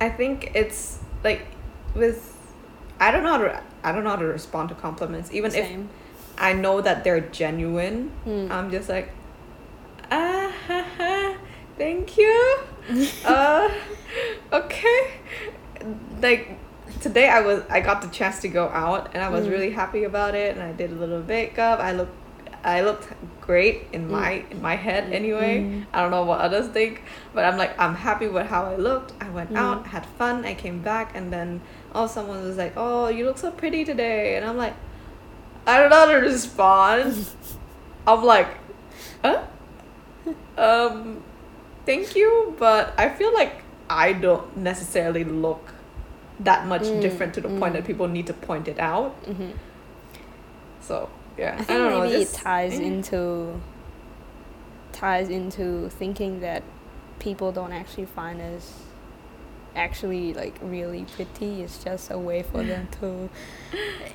I 0.00 0.08
think 0.08 0.52
it's 0.54 0.98
like 1.24 1.46
with 1.94 2.36
I 3.00 3.10
don't 3.10 3.22
know 3.22 3.30
how 3.30 3.38
to 3.38 3.62
I 3.84 3.92
don't 3.92 4.04
know 4.04 4.10
how 4.10 4.16
to 4.16 4.26
respond 4.26 4.68
to 4.70 4.74
compliments. 4.74 5.32
Even 5.32 5.54
if 5.54 5.64
I 6.38 6.52
know 6.52 6.80
that 6.80 7.04
they're 7.04 7.20
genuine, 7.20 8.10
Hmm. 8.24 8.46
I'm 8.50 8.70
just 8.70 8.88
like 8.88 9.10
ah 10.10 10.52
ha, 10.66 10.84
ha, 10.96 11.36
thank 11.76 12.16
you. 12.16 12.58
uh 13.24 13.68
okay. 14.52 15.10
Like 16.20 16.58
today 17.00 17.28
I 17.28 17.40
was 17.40 17.62
I 17.68 17.80
got 17.80 18.02
the 18.02 18.08
chance 18.08 18.40
to 18.40 18.48
go 18.48 18.68
out 18.68 19.10
and 19.14 19.22
I 19.22 19.28
was 19.28 19.46
Mm. 19.46 19.50
really 19.50 19.70
happy 19.70 20.04
about 20.04 20.34
it 20.34 20.54
and 20.56 20.62
I 20.62 20.72
did 20.72 20.90
a 20.92 20.94
little 20.94 21.22
makeup. 21.22 21.80
I 21.80 21.92
looked 21.92 22.16
I 22.64 22.82
looked 22.82 23.08
great 23.40 23.86
in 23.92 24.08
Mm. 24.08 24.10
my 24.10 24.44
in 24.50 24.60
my 24.62 24.76
head 24.76 25.12
anyway. 25.12 25.60
Mm. 25.62 25.86
I 25.92 26.02
don't 26.02 26.10
know 26.10 26.24
what 26.24 26.40
others 26.40 26.68
think, 26.68 27.02
but 27.34 27.44
I'm 27.44 27.56
like 27.56 27.78
I'm 27.78 27.94
happy 27.94 28.28
with 28.28 28.46
how 28.46 28.64
I 28.66 28.76
looked. 28.76 29.12
I 29.20 29.28
went 29.30 29.50
Mm. 29.52 29.56
out, 29.56 29.86
had 29.86 30.04
fun, 30.18 30.44
I 30.44 30.54
came 30.54 30.80
back 30.80 31.12
and 31.16 31.32
then 31.32 31.60
oh 31.94 32.06
someone 32.06 32.42
was 32.44 32.56
like, 32.56 32.74
"Oh, 32.76 33.08
you 33.08 33.24
look 33.24 33.38
so 33.38 33.50
pretty 33.50 33.84
today." 33.84 34.36
And 34.36 34.44
I'm 34.44 34.56
like 34.56 34.74
I 35.66 35.78
don't 35.80 35.90
know 35.90 35.96
how 36.06 36.12
to 36.12 36.18
respond. 36.18 37.26
I'm 38.06 38.24
like, 38.24 38.48
"Huh?" 39.24 39.42
Um 40.58 41.22
thank 41.86 42.14
you, 42.16 42.54
but 42.58 42.92
I 42.98 43.08
feel 43.08 43.32
like 43.32 43.62
I 43.88 44.12
don't 44.12 44.56
necessarily 44.56 45.24
look 45.24 45.72
that 46.40 46.66
much 46.66 46.82
Mm, 46.82 47.00
different 47.00 47.34
to 47.34 47.40
the 47.40 47.48
point 47.48 47.72
mm. 47.74 47.78
that 47.78 47.86
people 47.86 48.06
need 48.08 48.26
to 48.26 48.34
point 48.34 48.68
it 48.68 48.78
out. 48.78 49.12
hmm 49.24 49.50
So, 50.80 51.08
yeah. 51.38 51.54
I 51.54 51.56
think 51.62 51.68
don't 51.68 51.90
know. 51.90 52.00
maybe 52.00 52.12
this- 52.14 52.34
it 52.34 52.36
ties 52.36 52.78
into 52.78 53.60
ties 54.92 55.28
into 55.28 55.88
thinking 55.90 56.40
that 56.40 56.62
people 57.20 57.52
don't 57.52 57.72
actually 57.72 58.06
find 58.06 58.40
us 58.40 58.82
actually 59.76 60.34
like 60.34 60.56
really 60.62 61.04
pretty. 61.14 61.62
It's 61.62 61.82
just 61.84 62.10
a 62.10 62.18
way 62.18 62.42
for 62.42 62.62
them 62.62 62.88
to. 63.00 63.28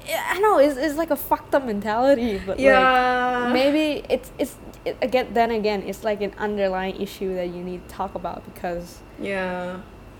Yeah, 0.06 0.22
I 0.30 0.40
know 0.40 0.58
it's 0.60 0.76
it's 0.78 0.96
like 0.98 1.12
a 1.12 1.16
fucked 1.16 1.56
up 1.56 1.64
mentality, 1.66 2.42
but 2.46 2.60
Yeah. 2.60 3.44
like 3.46 3.54
maybe 3.54 4.04
it's 4.10 4.32
it's 4.38 4.58
it, 4.84 4.98
again 5.02 5.28
then 5.34 5.52
again 5.52 5.84
it's 5.84 6.04
like 6.04 6.22
an 6.22 6.34
underlying 6.38 7.00
issue 7.00 7.34
that 7.36 7.48
you 7.48 7.64
need 7.64 7.88
to 7.88 7.96
talk 7.96 8.16
about 8.16 8.44
because 8.54 9.00
Yeah. 9.20 9.80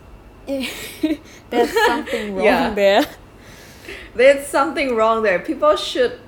there's 0.48 1.72
something 1.88 2.36
wrong 2.36 2.46
Yeah. 2.46 2.74
there. 2.74 3.06
There's 4.16 4.48
something 4.48 4.96
wrong 4.96 5.24
there. 5.24 5.40
People 5.40 5.76
should 5.76 6.20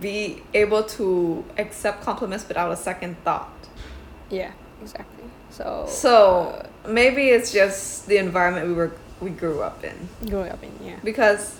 be 0.00 0.42
able 0.54 0.82
to 0.82 1.44
accept 1.58 2.02
compliments 2.02 2.46
without 2.48 2.72
a 2.72 2.76
second 2.76 3.16
thought. 3.24 3.50
Yeah, 4.30 4.50
exactly. 4.82 5.24
So 5.50 5.86
So 5.88 6.66
maybe 6.86 7.28
it's 7.30 7.52
just 7.52 8.06
the 8.06 8.18
environment 8.18 8.66
we 8.68 8.74
were 8.74 8.92
we 9.20 9.30
grew 9.30 9.62
up 9.62 9.82
in. 9.84 9.96
uh, 10.22 10.28
growing 10.30 10.50
up 10.52 10.62
in 10.62 10.72
yeah. 10.84 10.96
because 11.02 11.56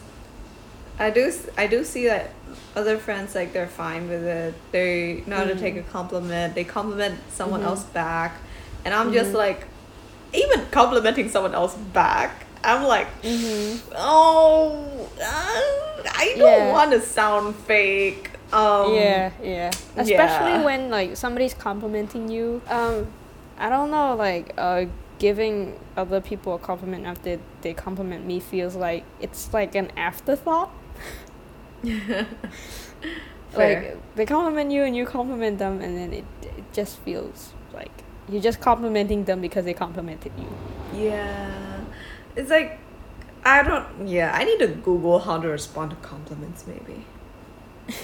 I 0.98 1.10
do 1.10 1.32
I 1.56 1.66
do 1.66 1.84
see 1.84 2.06
that 2.06 2.30
other 2.74 2.98
friends 2.98 3.34
like 3.34 3.52
they're 3.52 3.68
fine 3.68 4.08
with 4.08 4.24
it. 4.24 4.54
They 4.72 5.22
know 5.26 5.36
how 5.36 5.44
to 5.44 5.54
take 5.54 5.76
a 5.76 5.82
compliment. 5.82 6.54
They 6.54 6.64
compliment 6.64 7.18
someone 7.30 7.60
Mhm. 7.62 7.66
else 7.66 7.84
back, 7.84 8.32
and 8.84 8.92
I'm 8.94 9.12
just 9.12 9.30
Mhm. 9.32 9.34
like, 9.46 9.66
even 10.32 10.66
complimenting 10.70 11.28
someone 11.28 11.54
else 11.54 11.74
back. 11.74 12.45
I'm 12.64 12.84
like, 12.84 13.06
Mm-hmm. 13.22 13.92
oh, 13.96 15.08
uh, 15.20 16.02
I 16.12 16.34
don't 16.38 16.66
Yeah. 16.66 16.72
want 16.72 16.90
to 16.92 17.00
sound 17.00 17.54
fake. 17.54 18.30
Um, 18.52 18.94
yeah, 18.94 19.30
yeah. 19.42 19.70
Especially 19.96 20.12
yeah. 20.52 20.64
when 20.64 20.90
like 20.90 21.16
somebody's 21.16 21.54
complimenting 21.54 22.28
you. 22.28 22.62
Um, 22.68 23.06
I 23.58 23.68
don't 23.68 23.90
know, 23.90 24.14
like 24.14 24.52
uh, 24.58 24.84
giving 25.18 25.78
other 25.96 26.20
people 26.20 26.54
a 26.54 26.58
compliment 26.58 27.06
after 27.06 27.38
they 27.62 27.74
compliment 27.74 28.24
me 28.26 28.38
feels 28.40 28.76
like 28.76 29.04
it's 29.20 29.52
like 29.52 29.74
an 29.74 29.90
afterthought. 29.96 30.70
Like 33.56 33.96
they 34.16 34.26
compliment 34.26 34.70
you 34.70 34.82
and 34.82 34.94
you 34.94 35.06
compliment 35.06 35.58
them, 35.58 35.80
and 35.80 35.96
then 35.96 36.12
it 36.12 36.24
it 36.42 36.64
just 36.74 36.98
feels 36.98 37.52
like 37.72 37.90
you're 38.28 38.42
just 38.42 38.60
complimenting 38.60 39.24
them 39.24 39.40
because 39.40 39.64
they 39.64 39.72
complimented 39.72 40.32
you. 40.36 40.48
Yeah. 41.08 41.75
It's 42.36 42.50
like 42.50 42.78
I 43.44 43.62
don't 43.62 44.06
yeah, 44.08 44.32
I 44.34 44.44
need 44.44 44.58
to 44.58 44.68
Google 44.68 45.18
how 45.20 45.40
to 45.40 45.48
respond 45.48 45.90
to 45.90 45.96
compliments 45.96 46.64
maybe. 46.66 47.04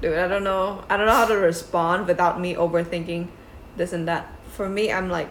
Dude, 0.00 0.16
I 0.16 0.28
don't 0.28 0.44
know. 0.44 0.84
I 0.88 0.96
don't 0.96 1.06
know 1.06 1.12
how 1.14 1.26
to 1.26 1.36
respond 1.36 2.06
without 2.06 2.40
me 2.40 2.54
overthinking 2.54 3.28
this 3.76 3.92
and 3.92 4.06
that. 4.08 4.30
For 4.52 4.68
me, 4.68 4.92
I'm 4.92 5.08
like 5.10 5.28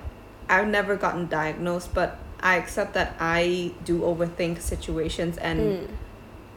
I've 0.49 0.67
never 0.67 0.95
gotten 0.95 1.27
diagnosed, 1.27 1.93
but 1.93 2.17
I 2.39 2.55
accept 2.57 2.93
that 2.93 3.15
I 3.19 3.71
do 3.83 4.01
overthink 4.01 4.61
situations 4.61 5.37
and 5.37 5.59
Mm. 5.59 5.87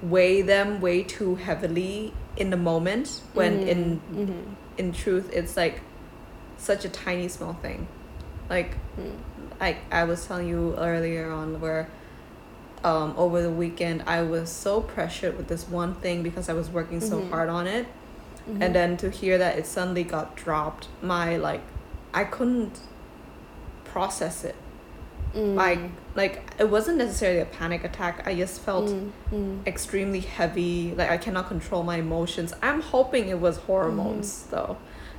weigh 0.02 0.42
them 0.42 0.80
way 0.80 1.02
too 1.02 1.36
heavily 1.36 2.12
in 2.36 2.50
the 2.50 2.56
moment 2.56 3.20
when 3.34 3.60
in 3.68 4.00
Mhm. 4.12 4.44
in 4.78 4.92
truth 4.92 5.30
it's 5.32 5.56
like 5.56 5.80
such 6.58 6.84
a 6.84 6.88
tiny 6.88 7.28
small 7.28 7.54
thing. 7.62 7.86
Like 8.48 8.76
Mm. 8.98 9.16
Like 9.60 9.78
I 9.92 10.04
was 10.04 10.26
telling 10.26 10.48
you 10.48 10.74
earlier 10.76 11.30
on 11.30 11.60
where 11.60 11.88
um 12.82 13.14
over 13.16 13.42
the 13.42 13.50
weekend 13.50 14.02
I 14.06 14.22
was 14.22 14.48
so 14.50 14.80
pressured 14.80 15.36
with 15.36 15.48
this 15.48 15.68
one 15.68 15.94
thing 15.96 16.22
because 16.22 16.48
I 16.48 16.54
was 16.54 16.70
working 16.70 17.00
so 17.00 17.20
Mhm. 17.20 17.30
hard 17.30 17.48
on 17.50 17.66
it 17.66 17.86
Mhm. 18.48 18.62
and 18.62 18.74
then 18.74 18.96
to 18.98 19.10
hear 19.10 19.36
that 19.38 19.58
it 19.58 19.66
suddenly 19.66 20.02
got 20.04 20.34
dropped 20.34 20.88
my 21.02 21.36
like 21.36 21.60
I 22.14 22.24
couldn't 22.24 22.80
process 23.84 24.44
it 24.44 24.54
Mm. 25.34 25.54
like 25.54 25.78
like 26.16 26.42
it 26.58 26.68
wasn't 26.68 26.98
necessarily 26.98 27.38
a 27.38 27.44
panic 27.44 27.84
attack 27.84 28.26
I 28.26 28.34
just 28.34 28.60
felt 28.62 28.86
Mm, 28.86 29.10
mm. 29.32 29.66
extremely 29.66 30.18
heavy 30.20 30.92
like 30.96 31.08
I 31.08 31.18
cannot 31.18 31.46
control 31.46 31.84
my 31.84 31.98
emotions 31.98 32.52
I'm 32.60 32.80
hoping 32.80 33.28
it 33.28 33.38
was 33.40 33.58
hormones 33.58 34.28
Mm-hmm. 34.46 34.56
though 34.56 34.76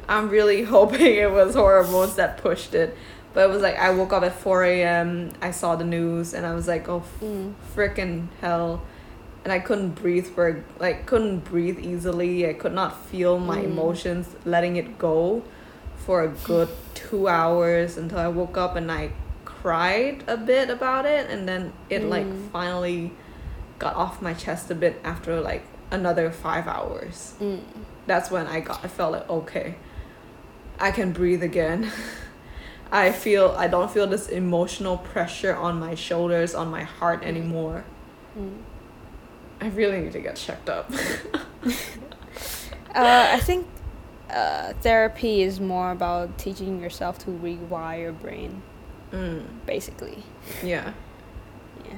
I'm 0.10 0.27
really 0.27 0.63
hoping 0.75 1.15
it 1.15 1.32
was 1.32 1.56
hormones 1.56 2.15
that 2.15 2.38
pushed 2.39 2.73
it 2.73 2.97
but 3.34 3.41
it 3.41 3.50
was 3.50 3.62
like 3.62 3.78
I 3.78 3.91
woke 3.91 4.13
up 4.13 4.24
at 4.24 4.34
4 4.34 4.63
a.m. 4.63 5.32
I 5.41 5.52
saw 5.52 5.76
the 5.76 5.86
news 5.86 6.34
and 6.34 6.46
I 6.46 6.54
was 6.54 6.67
like 6.67 6.88
oh 6.89 7.04
Mm. 7.22 7.54
freaking 7.76 8.28
hell 8.41 8.82
and 9.44 9.52
I 9.52 9.60
couldn't 9.60 9.91
breathe 9.96 10.28
for 10.28 10.63
like 10.80 11.06
couldn't 11.06 11.39
breathe 11.46 11.80
easily 11.80 12.48
I 12.48 12.54
could 12.54 12.74
not 12.74 13.06
feel 13.06 13.39
my 13.39 13.60
Mm. 13.60 13.65
emotions 13.65 14.28
letting 14.46 14.76
it 14.76 14.98
go 15.00 15.44
for 16.06 16.24
a 16.24 16.28
good 16.30 16.70
two 16.94 17.28
hours 17.28 17.98
until 17.98 18.20
I 18.20 18.28
woke 18.28 18.58
up 18.58 18.76
and 18.76 18.91
I 18.91 19.12
cried 19.46 20.24
a 20.28 20.38
bit 20.38 20.70
about 20.70 21.06
it 21.06 21.30
and 21.30 21.48
then 21.48 21.74
it 21.89 22.04
like 22.04 22.26
Mm. 22.28 22.50
finally 22.52 23.13
got 23.80 23.96
off 23.96 24.22
my 24.22 24.34
chest 24.34 24.70
a 24.72 24.76
bit 24.76 25.00
after 25.04 25.39
like 25.41 25.63
another 25.91 26.32
five 26.32 26.67
hours 26.67 27.34
Mm. 27.41 27.60
that's 28.08 28.30
when 28.32 28.48
I 28.48 28.60
got 28.60 28.84
I 28.84 28.88
felt 28.88 29.12
like 29.13 29.30
okay 29.30 29.76
I 30.80 30.91
can 30.91 31.12
breathe 31.12 31.44
again 31.44 31.91
I 32.91 33.12
feel 33.12 33.56
I 33.58 33.67
don't 33.67 33.89
feel 33.89 34.06
this 34.08 34.27
emotional 34.27 34.97
pressure 34.97 35.56
on 35.56 35.80
my 35.80 35.95
shoulders 35.95 36.54
on 36.56 36.69
my 36.69 36.84
heart 36.84 37.23
anymore 37.23 37.84
Mm. 38.38 38.58
I 39.60 39.67
really 39.67 39.99
need 40.01 40.13
to 40.13 40.19
get 40.21 40.36
checked 40.38 40.69
up 40.69 40.89
Uh, 42.93 43.30
I 43.32 43.39
think 43.39 43.65
uh, 44.30 44.73
therapy 44.82 45.41
is 45.43 45.60
more 45.62 45.91
about 45.91 46.38
teaching 46.38 46.82
yourself 46.82 47.17
to 47.19 47.32
rewire 47.32 47.99
your 48.01 48.12
brain, 48.12 48.62
mm, 49.12 49.43
basically. 49.65 50.23
yeah 50.63 50.91
Yeah. 51.86 51.97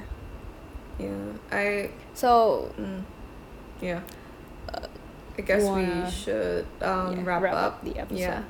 yeah 0.98 1.32
I 1.50 1.90
So 2.14 2.72
mm, 2.78 3.02
yeah 3.80 4.00
I 5.38 5.42
guess 5.42 5.62
we 5.62 5.68
wanna- 5.68 6.10
should 6.10 6.66
um, 6.80 7.16
yeah, 7.16 7.22
wrap, 7.24 7.52
up 7.52 7.84
the 7.84 7.98
episode. 7.98 8.18
yeah 8.20 8.42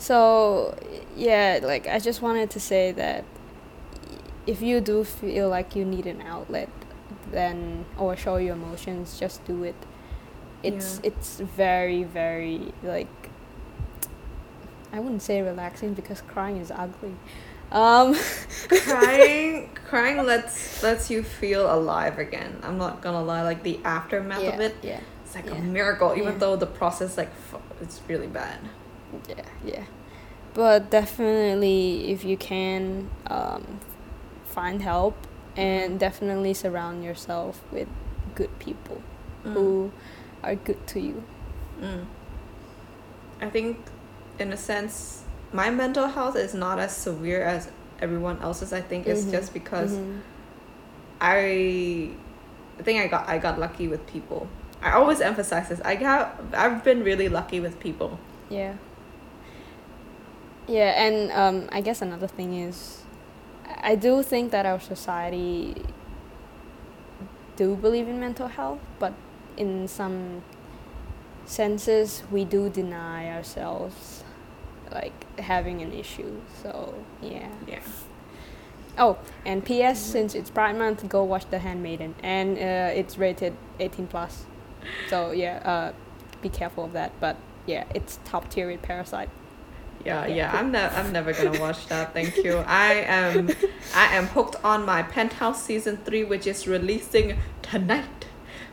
So 0.00 0.74
yeah, 1.14 1.60
like 1.62 1.86
I 1.86 1.98
just 1.98 2.22
wanted 2.22 2.48
to 2.50 2.60
say 2.60 2.90
that 2.92 3.24
if 4.46 4.62
you 4.62 4.80
do 4.80 5.04
feel 5.04 5.48
like 5.50 5.76
you 5.76 5.84
need 5.84 6.06
an 6.06 6.22
outlet, 6.22 6.70
then 7.30 7.84
or 7.98 8.16
show 8.16 8.36
your 8.36 8.54
emotions, 8.54 9.20
just 9.20 9.44
do 9.44 9.62
it. 9.62 9.76
It's 10.62 11.00
Yeah. 11.02 11.10
it's 11.12 11.38
very 11.40 12.02
very 12.04 12.72
like 12.82 13.08
I 14.92 14.98
wouldn't 15.00 15.22
say 15.22 15.42
relaxing 15.42 15.92
because 15.94 16.22
crying 16.22 16.56
is 16.56 16.70
ugly. 16.70 17.14
Um, 17.70 18.16
crying 18.68 19.70
crying 19.88 20.16
lets 20.26 20.82
lets 20.82 21.10
you 21.10 21.22
feel 21.22 21.72
alive 21.72 22.18
again 22.18 22.58
I'm 22.64 22.78
not 22.78 23.00
gonna 23.00 23.22
lie 23.22 23.42
like 23.42 23.62
the 23.62 23.78
aftermath 23.84 24.42
yeah, 24.42 24.54
of 24.54 24.60
it 24.60 24.74
yeah, 24.82 25.00
it's 25.24 25.36
like 25.36 25.46
Yeah. 25.46 25.54
a 25.54 25.62
miracle 25.62 26.12
even 26.16 26.32
Yeah. 26.32 26.38
though 26.38 26.56
the 26.56 26.66
process 26.66 27.16
like 27.16 27.30
it's 27.80 28.00
really 28.08 28.26
bad 28.26 28.58
yeah, 29.28 29.44
yeah. 29.64 29.84
But 30.54 30.90
definitely, 30.90 32.10
if 32.10 32.24
you 32.24 32.36
can, 32.36 33.08
um, 33.28 33.80
find 34.46 34.82
help 34.82 35.16
and 35.56 35.98
definitely 36.00 36.54
surround 36.54 37.04
yourself 37.04 37.62
with 37.72 37.88
good 38.34 38.56
people 38.58 39.00
Mm. 39.44 39.52
who 39.54 39.92
are 40.44 40.54
good 40.54 40.86
to 40.88 41.00
you. 41.00 41.22
Mm. 41.80 42.04
I 43.40 43.48
think, 43.48 43.78
in 44.38 44.52
a 44.52 44.56
sense, 44.56 45.22
my 45.52 45.70
mental 45.70 46.08
health 46.08 46.36
is 46.36 46.52
not 46.52 46.78
as 46.78 46.94
severe 46.94 47.42
as 47.42 47.70
everyone 48.00 48.38
else's. 48.42 48.72
I 48.72 48.80
think 48.82 49.06
it's 49.06 49.24
Mhm. 49.24 49.30
just 49.32 49.54
because 49.54 49.92
Mhm. 49.92 50.20
I, 51.20 52.10
I 52.78 52.82
think 52.82 53.00
I 53.02 53.06
got 53.08 53.28
I 53.28 53.38
got 53.38 53.58
lucky 53.58 53.88
with 53.88 54.06
people. 54.06 54.46
I 54.82 54.92
always 54.92 55.20
emphasize 55.20 55.68
this. 55.68 55.80
I 55.84 55.96
got 55.96 56.38
I've 56.54 56.82
been 56.84 57.02
really 57.04 57.28
lucky 57.28 57.60
with 57.60 57.78
people. 57.80 58.18
Yeah. 58.48 58.74
Yeah, 60.70 61.02
and 61.04 61.32
um, 61.32 61.68
I 61.72 61.80
guess 61.80 62.00
another 62.00 62.28
thing 62.28 62.54
is, 62.54 63.02
I 63.82 63.96
do 63.96 64.22
think 64.22 64.52
that 64.52 64.66
our 64.66 64.78
society 64.78 65.74
do 67.56 67.74
believe 67.74 68.06
in 68.06 68.20
mental 68.20 68.46
health, 68.46 68.78
but 69.00 69.12
in 69.56 69.88
some 69.88 70.42
senses, 71.44 72.22
we 72.30 72.44
do 72.44 72.70
deny 72.70 73.32
ourselves 73.32 74.22
like 74.92 75.40
having 75.40 75.82
an 75.82 75.92
issue. 75.92 76.40
So 76.62 76.94
yeah. 77.20 77.48
Yeah. 77.66 77.80
Oh, 78.96 79.18
and 79.44 79.64
P.S. 79.64 80.00
Since 80.00 80.36
it's 80.36 80.50
Pride 80.50 80.78
Month, 80.78 81.08
go 81.08 81.24
watch 81.24 81.50
The 81.50 81.58
Handmaiden, 81.58 82.14
and 82.22 82.56
uh, 82.56 82.94
it's 82.94 83.18
rated 83.18 83.56
18 83.80 84.06
plus. 84.06 84.44
So 85.08 85.32
yeah, 85.32 85.56
uh, 85.64 85.92
be 86.42 86.48
careful 86.48 86.84
of 86.84 86.92
that. 86.92 87.10
But 87.18 87.36
yeah, 87.66 87.86
it's 87.92 88.20
top 88.24 88.48
tier 88.50 88.70
with 88.70 88.82
Parasite. 88.82 89.30
Yeah, 90.04 90.26
Yeah. 90.26 90.50
I'm 90.56 90.70
ne- 90.72 90.88
I'm 90.98 91.12
never 91.12 91.32
gonna 91.32 91.60
watch 91.60 91.86
that. 91.88 92.14
Thank 92.14 92.36
you. 92.38 92.58
I 92.66 93.04
am 93.06 93.50
I 93.94 94.06
am 94.16 94.26
hooked 94.26 94.56
on 94.64 94.84
my 94.86 95.02
Penthouse 95.02 95.62
season 95.62 95.98
three, 96.04 96.24
which 96.24 96.46
is 96.46 96.66
releasing 96.66 97.36
tonight. 97.62 98.24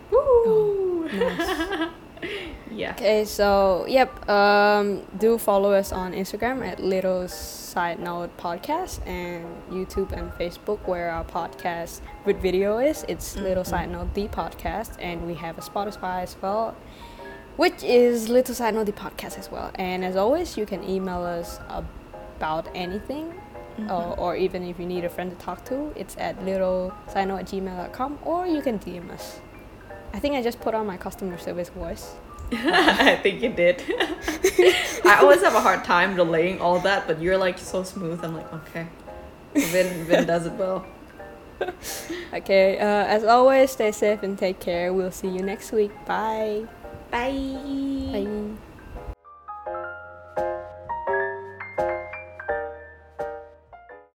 Woo! 0.10 1.10
nice. 1.12 1.90
yeah. 2.72 2.92
Okay, 2.92 3.26
so 3.26 3.86
yep, 3.88 4.28
um, 4.30 5.04
do 5.18 5.38
follow 5.38 5.74
us 5.74 5.92
on 5.92 6.14
Instagram 6.14 6.66
at 6.66 6.80
Little 6.80 7.28
Side 7.28 8.00
Note 8.00 8.36
Podcast 8.38 9.06
and 9.06 9.46
YouTube 9.70 10.12
and 10.14 10.32
Facebook 10.34 10.80
where 10.88 11.12
our 11.12 11.26
podcast 11.26 12.00
with 12.26 12.42
video 12.42 12.80
is. 12.80 13.04
It's 13.08 13.36
Little 13.36 13.64
Mhm. 13.64 13.68
Side 13.70 13.92
Note 13.92 14.14
the 14.14 14.28
podcast, 14.30 14.96
and 15.00 15.28
we 15.28 15.36
have 15.36 15.58
a 15.58 15.62
Spotify 15.62 16.24
as 16.24 16.36
well, 16.42 16.76
which 17.58 17.84
is 17.84 18.30
Little 18.30 18.56
Side 18.56 18.74
Note 18.74 18.86
the 18.86 18.94
podcast 18.94 19.38
as 19.38 19.52
well. 19.52 19.72
And 19.76 20.06
as 20.06 20.16
always, 20.16 20.58
you 20.58 20.66
can 20.66 20.84
email 20.84 21.24
us 21.24 21.60
about 21.70 22.68
anything. 22.74 23.34
Mm-hmm. 23.78 23.92
Or, 23.92 24.20
or 24.20 24.36
even 24.36 24.64
if 24.64 24.80
you 24.80 24.88
need 24.88 25.04
a 25.04 25.10
friend 25.10 25.30
to 25.30 25.38
talk 25.38 25.64
to, 25.66 25.94
it's 25.96 26.16
at 26.18 26.40
littlesino 26.40 27.40
at 27.40 27.46
gmail.com 27.46 28.20
or 28.24 28.48
you 28.48 28.62
can 28.62 28.80
DM 28.80 29.12
us. 29.12 29.40
I 30.14 30.20
think 30.20 30.34
I 30.34 30.42
just 30.42 30.60
put 30.62 30.74
on 30.74 30.88
my 30.88 30.98
customer 30.98 31.38
service 31.38 31.70
voice. 31.70 32.16
I 32.52 33.20
think 33.22 33.44
you 33.44 33.50
did. 33.50 33.84
I 35.06 35.20
always 35.22 35.42
have 35.44 35.54
a 35.54 35.62
hard 35.62 35.84
time 35.84 36.16
relaying 36.16 36.60
all 36.60 36.80
that, 36.80 37.06
but 37.06 37.22
you're 37.22 37.38
like 37.38 37.60
so 37.60 37.84
smooth. 37.84 38.24
I'm 38.24 38.36
like, 38.36 38.52
okay. 38.52 38.88
Win, 39.54 40.08
Win 40.08 40.26
does 40.26 40.46
it 40.46 40.54
well. 40.54 40.86
Okay, 42.34 42.78
uh, 42.78 43.06
as 43.08 43.24
always, 43.24 43.72
stay 43.72 43.92
safe 43.92 44.22
and 44.22 44.38
take 44.38 44.60
care. 44.60 44.94
We'll 44.94 45.12
see 45.12 45.28
you 45.28 45.42
next 45.42 45.72
week. 45.72 45.92
Bye. 46.06 46.68
Bye. 47.12 47.88
Bye. 48.12 48.60